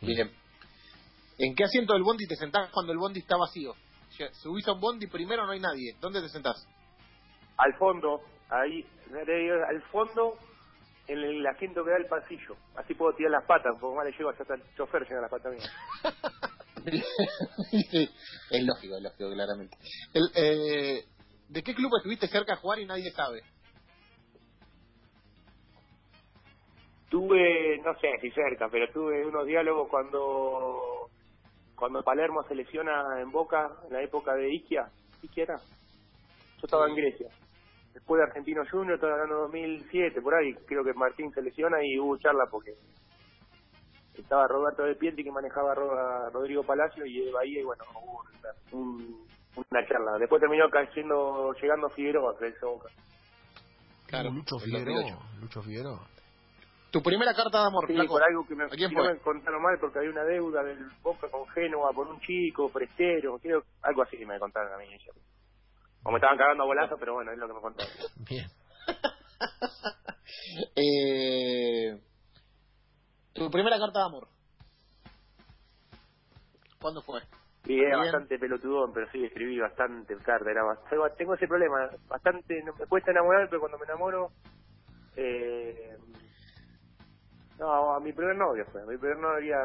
Bien. 0.00 0.30
¿En 1.38 1.54
qué 1.54 1.64
asiento 1.64 1.92
del 1.92 2.02
bondi 2.02 2.26
te 2.26 2.36
sentás 2.36 2.70
cuando 2.70 2.92
el 2.92 2.98
bondi 2.98 3.20
está 3.20 3.36
vacío? 3.36 3.74
Si 4.08 4.24
subís 4.40 4.66
a 4.68 4.72
un 4.72 4.80
bondi 4.80 5.06
primero 5.06 5.44
no 5.44 5.52
hay 5.52 5.60
nadie. 5.60 5.96
¿Dónde 6.00 6.22
te 6.22 6.30
sentás? 6.30 6.66
Al 7.58 7.74
fondo, 7.74 8.22
ahí, 8.48 8.86
al 9.12 9.82
fondo, 9.90 10.38
en 11.08 11.18
el 11.18 11.46
asiento 11.46 11.84
que 11.84 11.90
da 11.90 11.98
el 11.98 12.06
pasillo. 12.06 12.56
Así 12.74 12.94
puedo 12.94 13.14
tirar 13.16 13.32
las 13.32 13.44
patas, 13.44 13.74
un 13.74 13.80
poco 13.80 13.96
más 13.96 14.06
le 14.06 14.12
llego 14.12 14.30
hasta 14.30 14.54
el 14.54 14.62
chofer 14.76 15.06
llega 15.06 15.20
las 15.20 15.30
patas 15.30 15.52
mías. 15.52 15.70
Es 18.50 18.64
lógico, 18.64 18.96
es 18.96 19.02
lógico, 19.02 19.30
claramente. 19.32 19.76
El, 20.12 20.30
eh, 20.34 21.04
¿De 21.48 21.62
qué 21.62 21.74
club 21.74 21.90
estuviste 21.96 22.28
cerca 22.28 22.54
a 22.54 22.56
jugar 22.56 22.78
y 22.78 22.86
nadie 22.86 23.10
sabe? 23.12 23.42
Tuve, 27.10 27.78
no 27.84 27.94
sé 28.00 28.08
si 28.20 28.30
cerca, 28.30 28.68
pero 28.70 28.90
tuve 28.92 29.26
unos 29.26 29.46
diálogos 29.46 29.88
cuando 29.90 31.10
cuando 31.82 32.02
Palermo 32.02 32.44
se 32.44 32.54
lesiona 32.54 33.20
en 33.20 33.30
Boca, 33.30 33.68
en 33.86 33.92
la 33.92 34.02
época 34.02 34.34
de 34.34 34.54
Iquia. 34.54 34.88
¿Iquia 35.20 35.42
era? 35.42 35.56
Yo 35.56 36.62
estaba 36.62 36.88
en 36.88 36.94
Grecia. 36.94 37.28
Después 37.92 38.18
de 38.18 38.24
Argentino 38.24 38.62
Junior, 38.70 38.94
estaba 38.94 39.14
hablando 39.14 39.42
2007, 39.42 40.22
por 40.22 40.34
ahí, 40.34 40.54
creo 40.66 40.84
que 40.84 40.94
Martín 40.94 41.32
se 41.32 41.42
lesiona 41.42 41.84
y 41.84 41.98
hubo 41.98 42.16
charla 42.18 42.44
porque 42.50 42.72
estaba 44.20 44.46
Roberto 44.46 44.82
de 44.82 44.94
Pienti 44.96 45.24
que 45.24 45.30
manejaba 45.30 45.72
a 45.72 45.74
Ro- 45.74 45.92
a 45.98 46.30
Rodrigo 46.30 46.62
Palacio 46.64 47.04
y 47.06 47.24
de 47.24 47.32
Bahía 47.32 47.60
y 47.60 47.64
bueno, 47.64 47.84
hubo 47.94 48.20
una, 48.22 48.50
un- 48.72 49.26
una 49.56 49.86
charla. 49.88 50.18
Después 50.18 50.40
terminó 50.40 50.68
cayendo, 50.70 51.52
llegando 51.60 51.88
Figueroa, 51.90 52.36
que 52.38 52.48
es 52.48 52.60
Boca. 52.60 52.88
Claro, 54.06 54.30
Lucho 54.30 54.58
Figueroa. 54.58 54.94
2008. 54.94 55.18
Lucho 55.40 55.62
Figueroa. 55.62 56.06
Tu 56.90 57.02
primera 57.02 57.32
carta 57.34 57.60
de 57.62 57.66
amor, 57.68 57.86
Sí, 57.86 57.94
flaco. 57.94 58.12
por 58.12 58.22
algo 58.22 58.46
que 58.46 58.54
me, 58.54 58.66
me 58.66 59.18
contaron 59.20 59.62
mal 59.62 59.78
porque 59.80 59.98
había 60.00 60.10
una 60.10 60.24
deuda 60.24 60.62
del 60.62 60.78
Boca 61.02 61.26
con 61.30 61.46
Génova 61.48 61.90
por 61.94 62.06
un 62.06 62.20
chico, 62.20 62.68
prestero, 62.70 63.38
creo, 63.38 63.62
algo 63.80 64.02
así 64.02 64.18
me 64.26 64.38
contaron 64.38 64.74
a 64.74 64.76
mí. 64.76 64.84
O 66.04 66.10
me 66.10 66.16
estaban 66.18 66.36
cagando 66.36 66.64
a 66.64 66.66
bolazos, 66.66 66.98
pero 67.00 67.14
bueno, 67.14 67.32
es 67.32 67.38
lo 67.38 67.46
que 67.48 67.54
me 67.54 67.60
contaron. 67.60 67.92
Bien. 68.28 68.46
Eh, 70.76 71.98
tu 73.34 73.50
primera 73.50 73.78
carta 73.78 74.00
de 74.00 74.04
amor. 74.06 74.28
¿Cuándo 76.80 77.02
fue? 77.02 77.20
Era 77.64 77.88
Bien. 77.96 77.98
bastante 77.98 78.38
pelotudón, 78.38 78.92
pero 78.92 79.08
sí, 79.12 79.24
escribí 79.24 79.58
bastante 79.60 80.16
carta. 80.18 80.50
Era 80.50 80.64
bastante, 80.64 81.16
tengo 81.16 81.34
ese 81.34 81.46
problema, 81.46 81.90
bastante, 82.08 82.60
no 82.64 82.74
me 82.74 82.86
cuesta 82.86 83.12
enamorar, 83.12 83.48
pero 83.48 83.60
cuando 83.60 83.78
me 83.78 83.84
enamoro... 83.84 84.30
Eh, 85.16 85.96
no, 87.58 87.94
a 87.94 88.00
mi 88.00 88.12
primer 88.12 88.34
novio 88.36 88.64
fue, 88.72 88.82
a 88.82 88.86
mi 88.86 88.96
primer 88.98 89.18
novia 89.18 89.56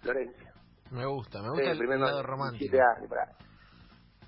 Florencia. 0.00 0.52
Me 0.90 1.06
gusta, 1.06 1.38
me 1.40 1.44
Sí, 1.44 1.54
gusta 1.54 1.70
el, 1.70 1.78
primer 1.78 2.00
lado 2.00 2.12
novio, 2.14 2.26
romántico. 2.26 2.76
17 2.76 2.82
años, 2.82 3.08
por 3.08 3.18
ahí. 3.18 3.34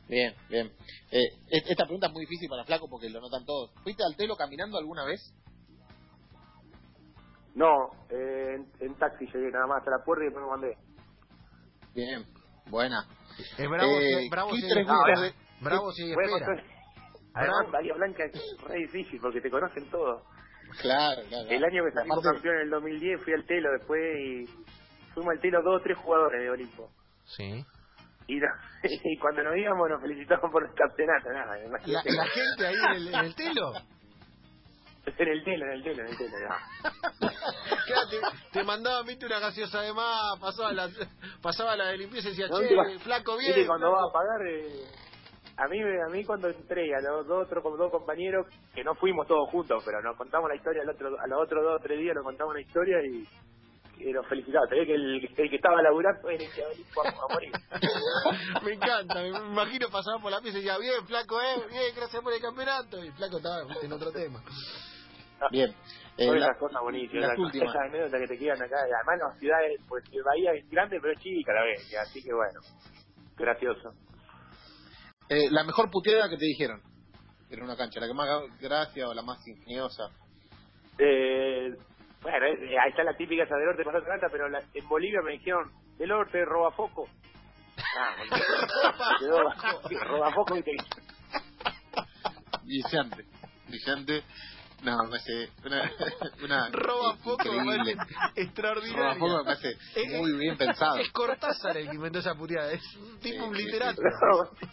Bien, 0.09 0.35
bien. 0.49 0.67
Eh, 1.11 1.29
es- 1.51 1.71
esta 1.71 1.85
pregunta 1.85 2.07
es 2.07 2.13
muy 2.13 2.21
difícil 2.23 2.49
para 2.49 2.65
Flaco 2.65 2.89
porque 2.89 3.09
lo 3.11 3.21
notan 3.21 3.45
todos. 3.45 3.73
¿Fuiste 3.83 4.05
al 4.05 4.17
telo 4.17 4.37
caminando 4.37 4.79
alguna 4.79 5.05
vez? 5.05 5.21
No, 7.55 7.91
eh, 8.11 8.55
en, 8.57 8.67
en 8.81 8.95
taxi 8.97 9.27
llegué 9.27 9.51
nada 9.51 9.67
más 9.67 9.79
hasta 9.79 9.91
la 9.91 10.05
puerta 10.05 10.25
y 10.25 10.29
después 10.29 10.45
me 10.45 10.51
mandé. 10.51 10.77
Bien, 11.95 12.25
buena. 12.71 13.05
Es 13.59 13.69
bravo, 13.69 13.91
Eh, 13.93 14.23
si- 14.23 14.29
bravo 14.31 14.51
¿qué 14.51 14.57
si 14.57 14.69
tres 14.69 14.87
espera. 14.87 14.99
gustos 14.99 15.21
de- 15.23 15.35
Bravo 15.65 15.91
espera. 15.91 16.63
Además, 17.35 17.71
Bahía 17.71 17.95
Blanca 17.95 18.25
es 18.25 18.57
re 18.69 18.77
difícil 18.79 19.21
porque 19.21 19.41
te 19.41 19.51
conocen 19.51 19.89
todos. 19.91 20.23
Claro, 20.81 21.23
claro. 21.29 21.49
El 21.51 21.65
año 21.65 21.85
que 21.85 21.93
salimos 21.93 22.19
aparte- 22.19 22.35
campeón 22.37 22.55
en 22.57 22.61
el 22.63 22.71
2010 22.71 23.23
fui 23.23 23.33
al 23.35 23.45
Telo 23.47 23.71
después 23.73 24.01
y 24.21 24.47
fuimos 25.15 25.33
al 25.35 25.41
Telo 25.41 25.63
dos 25.63 25.81
o 25.81 25.83
tres 25.83 25.99
jugadores 25.99 26.41
de 26.43 26.51
Olimpo. 26.51 26.91
Sí. 27.25 27.65
Y, 28.29 28.37
no- 28.37 28.47
y 28.85 29.19
cuando 29.19 29.43
nos 29.45 29.57
íbamos 29.57 29.89
nos 29.91 30.01
felicitaban 30.01 30.51
por 30.51 30.65
el 30.67 30.75
campeonato. 30.75 31.29
Nada, 31.31 31.57
La, 31.87 32.27
gente 32.27 32.67
ahí 32.67 32.75
en 32.75 32.97
el, 32.97 33.09
en 33.15 33.25
el 33.27 33.35
telo. 33.35 33.73
En 35.05 35.29
el 35.29 35.45
tele, 35.45 35.65
en 35.65 35.73
el 35.73 35.83
tele, 35.83 36.03
en 36.03 36.09
el 36.09 36.17
tele. 36.17 36.31
te, 38.11 38.21
te 38.53 38.65
mandaban, 38.65 39.05
viste, 39.07 39.27
una 39.27 39.41
gaseosa 39.41 39.81
de 39.81 39.93
más, 39.93 40.39
pasaba 40.41 40.73
la, 40.73 40.89
pasaba 41.43 41.77
la 41.77 41.87
de 41.87 41.99
limpieza 41.99 42.29
y 42.29 42.31
decía, 42.33 42.47
No, 42.49 42.61
che, 42.61 42.75
va- 42.75 42.99
flaco, 43.01 43.37
Viste, 43.37 43.55
bien. 43.55 43.67
cuando 43.67 43.89
flaco". 43.91 44.03
va 44.05 44.09
a 44.09 44.13
pagar, 44.13 44.47
eh, 44.49 44.85
a 45.57 45.69
mí 45.69 45.79
a 45.81 46.09
mí 46.11 46.25
cuando 46.25 46.49
entré 46.49 46.95
a 46.95 47.01
los 47.01 47.27
dos, 47.27 47.47
otros, 47.47 47.63
dos 47.79 47.91
compañeros, 47.91 48.47
que 48.75 48.85
no 48.85 48.95
fuimos 48.95 49.27
todos 49.27 49.49
juntos, 49.51 49.83
pero 49.85 50.01
nos 50.03 50.17
contamos 50.17 50.49
la 50.49 50.57
historia, 50.57 50.83
al 50.83 50.91
otro, 50.91 51.09
a 51.21 51.27
los 51.27 51.43
otros 51.43 51.63
dos 51.65 51.81
o 51.81 51.83
tres 51.83 51.99
días 51.99 52.15
nos 52.15 52.25
contamos 52.25 52.55
la 52.55 52.61
historia 52.61 52.99
y, 53.05 53.29
nos 54.13 54.27
felicitaba. 54.27 54.67
Se 54.67 54.75
que 54.85 54.95
el, 54.95 55.17
el 55.37 55.51
que 55.51 55.57
estaba 55.57 55.81
laburando 55.81 56.29
era 56.29 56.43
el 56.43 56.51
que 56.51 56.61
iba 56.61 57.03
a 57.29 57.33
morir. 57.33 57.53
me 58.65 58.73
encanta, 58.73 59.15
me 59.21 59.29
imagino 59.29 59.89
pasaba 59.91 60.19
por 60.21 60.33
la 60.33 60.41
pieza 60.41 60.59
y 60.59 60.63
decía, 60.63 60.77
bien, 60.79 61.07
flaco, 61.07 61.41
eh, 61.41 61.63
bien, 61.71 61.95
gracias 61.95 62.21
por 62.23 62.33
el 62.33 62.41
campeonato. 62.41 63.05
Y 63.05 63.11
flaco 63.13 63.37
estaba 63.37 63.61
en 63.81 63.93
otro 63.93 64.11
tema. 64.11 64.43
Bien. 65.51 65.71
Eh, 66.19 66.27
Son 66.27 66.39
la- 66.39 66.47
esas 66.47 66.59
cosas 66.59 66.83
buenísimas, 66.83 67.29
las 67.29 67.39
últimas. 67.39 67.69
esas 67.75 67.83
anécdotas 67.89 68.21
que 68.21 68.27
te 68.29 68.39
quedan 68.39 68.63
acá. 68.63 68.77
Además 68.83 69.19
la 69.35 69.39
ciudad, 69.39 69.59
es, 69.67 69.81
pues 69.89 70.05
Bahía 70.25 70.53
es 70.53 70.69
grande 70.71 70.99
pero 71.01 71.13
es 71.13 71.21
chica 71.21 71.53
a 71.53 71.55
la 71.57 71.63
vez, 71.63 71.95
así 72.01 72.23
que 72.23 72.33
bueno, 72.35 72.61
gracioso. 73.37 73.95
eh, 75.29 75.49
la 75.51 75.65
mejor 75.65 75.91
puteada 75.91 76.29
que 76.29 76.37
te 76.37 76.45
dijeron 76.45 76.81
en 77.51 77.63
una 77.63 77.77
cancha, 77.77 78.01
la 78.01 78.07
que 78.07 78.15
más 78.15 78.29
gracia 78.61 79.09
o 79.09 79.15
la 79.15 79.23
más 79.23 79.47
ingeniosa. 79.49 80.05
Eh, 80.99 81.75
bueno, 82.23 82.47
eh, 82.47 82.79
ahí 82.79 82.91
está 82.91 83.03
la 83.05 83.17
típica 83.17 83.45
esa 83.45 83.57
del 83.57 83.67
norte 83.67 83.85
pasar 83.85 84.05
trata, 84.05 84.29
pero 84.31 84.49
la- 84.49 84.63
en 84.75 84.89
Bolivia 84.89 85.21
me 85.23 85.33
dijeron, 85.33 85.71
del 85.99 86.09
norte 86.11 86.45
roba 86.45 86.71
foco. 86.73 87.09
Ah, 87.97 88.15
roba 90.07 90.31
foco 90.33 90.57
y 90.57 90.63
te... 90.63 90.73
Brillante. 92.65 93.25
Brillante. 93.69 94.23
No, 94.83 94.97
me 95.05 95.11
parece 95.11 95.49
una, 95.65 95.93
una 96.45 96.69
Roba 96.71 97.17
poco, 97.23 97.45
me 97.53 97.57
increíble. 97.57 97.97
parece 97.97 98.21
extraordinario. 98.43 99.03
Roba 99.03 99.15
poco 99.15 99.39
me 99.39 99.45
parece 99.45 99.77
muy 100.19 100.33
bien 100.39 100.57
pensado. 100.59 100.97
Es 100.97 101.11
Cortázar 101.13 101.77
el 101.77 101.89
que 101.89 101.95
inventó 101.95 102.19
esa 102.19 102.35
puteada, 102.35 102.73
es 102.73 102.83
un 102.97 103.19
tipo, 103.21 103.45
Sí, 103.45 103.49
un 103.51 103.57
sí, 103.57 103.65
literato. 103.65 104.03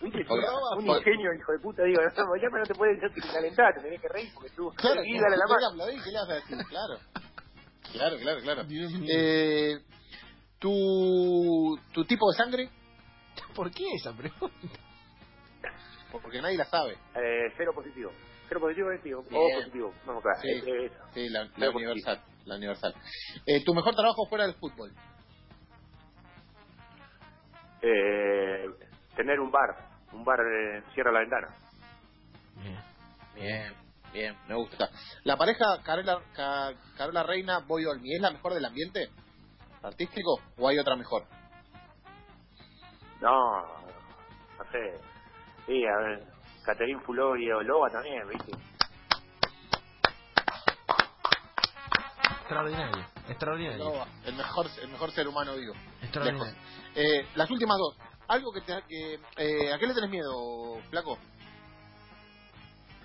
Un 0.01 0.87
ingenio, 0.87 1.33
hijo 1.33 1.51
de 1.51 1.59
puta, 1.61 1.83
digo, 1.83 2.01
no, 2.01 2.35
ya 2.41 2.49
me 2.51 2.59
no 2.59 2.65
te 2.65 2.73
puedes 2.73 2.99
decir 2.99 3.21
que 3.23 3.29
calentar, 3.31 3.73
te 3.75 3.81
tenés 3.81 4.01
que 4.01 4.07
reír 4.09 4.31
porque 4.33 4.49
tú 4.51 4.71
Claro, 4.75 5.01
y 5.03 5.13
dale 5.19 5.37
la 5.37 5.45
¿qué 5.45 5.53
le 5.53 5.77
mano. 5.77 6.03
¿Qué 6.03 6.11
le 6.11 6.19
vas 6.19 6.29
a 6.29 6.33
decir? 6.33 6.57
Claro. 6.69 6.99
Claro, 7.91 8.17
claro, 8.17 8.41
claro. 8.41 8.63
Dios 8.65 8.91
mío. 8.93 9.09
Eh, 9.11 9.77
¿tu, 10.59 11.79
¿Tu 11.93 12.05
tipo 12.05 12.31
de 12.31 12.37
sangre? 12.37 12.69
¿Por 13.55 13.71
qué 13.71 13.83
esa 13.95 14.13
pregunta? 14.13 14.55
Porque 16.11 16.41
nadie 16.41 16.57
la 16.57 16.65
sabe. 16.65 16.93
Eh, 17.15 17.53
cero 17.57 17.71
positivo. 17.75 18.11
Cero 18.49 18.59
positivo 18.61 18.91
es 18.91 19.01
tío, 19.03 19.19
o 19.19 19.23
positivo. 19.23 19.93
No, 20.05 20.19
claro, 20.21 20.41
Sí. 20.41 20.49
es-. 20.49 20.91
Sí, 21.13 21.29
la, 21.29 21.47
la 21.57 21.69
universal. 21.69 22.19
La 22.45 22.55
universal. 22.55 22.93
Eh, 23.45 23.63
¿Tu 23.63 23.73
mejor 23.73 23.93
trabajo 23.95 24.25
fuera 24.27 24.45
del 24.45 24.55
fútbol? 24.55 24.91
Eh, 27.81 28.65
tener 29.15 29.39
un 29.39 29.51
bar, 29.51 29.69
un 30.11 30.23
bar 30.25 30.39
eh, 30.39 30.83
cierra 30.93 31.11
la 31.11 31.19
ventana. 31.19 31.47
Bien. 32.55 32.79
Bien, 33.35 33.73
bien, 34.11 34.35
me 34.47 34.55
gusta. 34.55 34.89
¿La 35.23 35.37
pareja 35.37 35.81
Carola, 35.83 36.19
Ca- 36.35 36.73
Carola 36.97 37.23
Reina 37.23 37.59
Boy 37.59 37.85
Olmi 37.85 38.15
es 38.15 38.21
la 38.21 38.31
mejor 38.31 38.53
del 38.53 38.65
ambiente 38.65 39.09
artístico 39.81 40.41
o 40.57 40.67
hay 40.67 40.77
otra 40.79 40.95
mejor? 40.97 41.23
No, 43.21 43.61
no 44.57 44.63
sé. 44.71 44.99
Sí, 45.67 45.85
a 45.85 45.97
ver, 45.99 46.23
Caterín 46.69 47.01
Fuló 47.01 47.35
y 47.35 47.47
Loba 47.47 47.89
también, 47.89 48.27
¿viste? 48.27 48.51
Extraordinario, 52.41 53.05
extraordinario. 53.27 53.83
No, 53.85 54.05
el 54.23 54.35
mejor, 54.35 54.67
el 54.79 54.89
mejor 54.89 55.09
ser 55.09 55.27
humano 55.27 55.55
vivo. 55.55 55.73
extraordinario. 55.99 56.53
Eh, 56.93 57.27
las 57.33 57.49
últimas 57.49 57.75
dos. 57.79 57.97
Algo 58.27 58.51
que 58.53 58.61
te, 58.61 58.83
que, 58.87 59.13
eh, 59.37 59.73
¿A 59.73 59.79
qué 59.79 59.87
le 59.87 59.95
tenés 59.95 60.11
miedo, 60.11 60.79
flaco? 60.91 61.17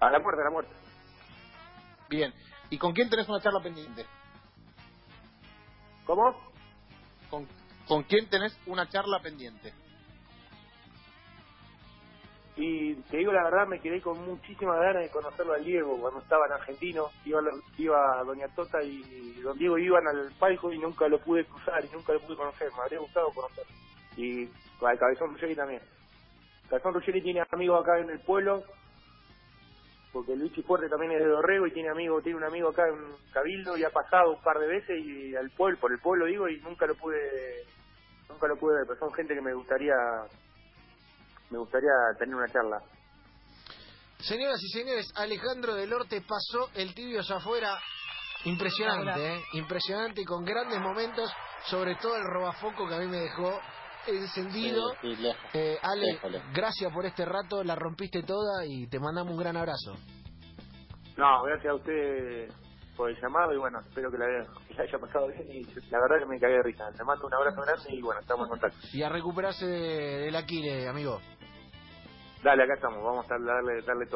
A 0.01 0.11
la 0.11 0.19
muerte, 0.19 0.43
a 0.43 0.45
la 0.45 0.51
muerte. 0.51 0.75
Bien. 2.11 2.35
¿Y 2.69 2.77
con 2.77 2.93
quién 2.93 3.09
tenés 3.09 3.27
una 3.31 3.41
charla 3.41 3.61
pendiente? 3.63 4.05
¿Cómo? 6.05 6.37
¿Con, 7.31 7.49
con 7.89 8.03
quién 8.03 8.29
tenés 8.29 8.55
una 8.67 8.87
charla 8.91 9.21
pendiente? 9.21 9.73
Y 12.57 12.95
te 13.11 13.17
digo 13.17 13.33
la 13.33 13.45
verdad, 13.45 13.67
me 13.67 13.81
quedé 13.81 14.01
con 14.01 14.25
muchísimas 14.25 14.79
ganas 14.79 15.03
de 15.03 15.11
conocerlo 15.11 15.55
al 15.55 15.65
Diego 15.65 15.99
cuando 15.99 16.21
estaba 16.21 16.47
en 16.47 16.53
Argentino. 16.53 17.07
Iba, 17.25 17.41
iba 17.79 18.23
Doña 18.25 18.49
Tota 18.55 18.83
y 18.83 19.41
Don 19.41 19.59
Diego 19.59 19.77
iban 19.77 20.07
al 20.07 20.31
palco 20.39 20.73
y 20.73 20.79
nunca 20.79 21.09
lo 21.09 21.19
pude 21.19 21.45
cruzar 21.45 21.85
y 21.85 21.93
nunca 21.93 22.13
lo 22.13 22.21
pude 22.21 22.37
conocer. 22.37 22.69
Me 22.77 22.83
habría 22.83 23.01
gustado 23.01 23.31
conocerlo. 23.31 23.73
Y 24.17 24.49
al 24.83 24.99
Cabezón 24.99 25.33
Ruggeri 25.33 25.57
también. 25.57 25.83
Cabezón 26.69 26.95
Ruggeri 26.95 27.23
tiene 27.23 27.43
amigos 27.51 27.83
acá 27.83 27.99
en 27.99 28.11
el 28.11 28.21
pueblo, 28.21 28.63
porque 30.13 30.37
Luigi 30.37 30.63
Fuerte 30.63 30.89
también 30.89 31.13
es 31.13 31.19
de 31.19 31.27
Dorrego 31.27 31.67
y 31.67 31.73
tiene 31.73 31.91
amigo, 31.91 32.23
tiene 32.23 32.39
un 32.39 32.45
amigo 32.45 32.69
acá 32.69 32.87
en 32.89 32.97
Cabildo 33.33 33.77
y 33.77 33.85
ha 33.85 33.91
pasado 33.91 34.33
un 34.33 34.43
par 34.43 34.59
de 34.59 34.67
veces 34.69 35.05
y 35.05 35.35
al 35.35 35.51
pueblo, 35.51 35.79
por 35.81 35.93
el 35.93 35.99
pueblo 35.99 36.27
digo, 36.27 36.49
y 36.49 36.61
nunca 36.61 36.87
lo 36.87 36.95
pude, 36.95 37.65
nunca 38.29 38.47
lo 38.47 38.57
pude 38.57 38.77
ver, 38.77 38.87
pero 38.87 38.99
son 38.99 39.13
gente 39.13 39.35
que 39.35 39.41
me 39.41 39.55
gustaría, 39.55 39.95
me 41.51 41.59
gustaría 41.59 41.91
tener 42.19 42.35
una 42.35 42.49
charla. 42.49 42.81
Señoras 44.21 44.61
y 44.63 44.69
señores, 44.71 45.13
Alejandro 45.17 45.75
del 45.75 45.93
Orte 45.93 46.23
pasó 46.23 46.71
el 46.75 46.95
tibio 46.95 47.21
allá 47.21 47.37
afuera. 47.37 47.79
Impresionante, 48.45 49.35
¿eh? 49.37 49.43
Impresionante 49.55 50.21
y 50.21 50.25
con 50.25 50.45
grandes 50.45 50.79
momentos, 50.81 51.31
sobre 51.67 51.95
todo 51.97 52.17
el 52.17 52.25
robafoco 52.25 52.87
que 52.89 52.95
a 52.95 52.99
mí 52.99 53.07
me 53.07 53.19
dejó 53.19 53.59
encendido. 54.07 54.83
Sí, 55.01 55.15
sí, 55.15 55.23
lejos. 55.23 55.45
Eh, 55.55 55.79
Ale, 55.83 56.13
Lejos, 56.13 56.31
lejos. 56.31 56.53
gracias 56.53 56.93
por 56.93 57.07
este 57.07 57.25
rato, 57.25 57.63
la 57.65 57.75
rompiste 57.75 58.23
toda 58.23 58.65
y 58.67 58.87
te 58.89 58.99
mandamos 58.99 59.33
un 59.33 59.39
gran 59.39 59.57
abrazo. 59.57 59.95
No, 61.17 61.43
gracias 61.45 61.71
a 61.73 61.75
usted 61.77 62.49
por 62.97 63.11
el 63.11 63.17
llamado 63.21 63.53
y 63.53 63.57
bueno, 63.59 63.81
espero 63.81 64.11
que 64.11 64.19
la, 64.19 64.27
que 64.69 64.75
la 64.75 64.83
haya 64.85 64.99
pasado 64.99 65.27
bien 65.29 65.51
y 65.51 65.63
la 65.91 65.99
verdad 66.01 66.19
que 66.21 66.27
me 66.27 66.39
cagué 66.39 66.55
de 66.55 66.63
risa. 66.65 66.91
Le 66.91 67.05
mando 67.05 67.27
un 67.27 67.35
abrazo 67.35 67.61
grande 67.63 67.85
y 67.95 68.03
bueno, 68.03 68.21
estamos 68.21 68.47
en 68.47 68.51
contacto. 68.51 68.79
Y 68.93 69.03
a 69.03 69.09
recuperarse 69.09 69.67
de- 69.67 70.19
del 70.27 70.37
Aquile, 70.37 70.87
amigo. 70.89 71.21
Dale, 72.45 72.65
acá 72.65 72.75
estamos, 72.77 73.03
vamos 73.05 73.31
a 73.33 73.39
darle, 73.41 73.83
darle 73.83 74.07
todo. 74.09 74.13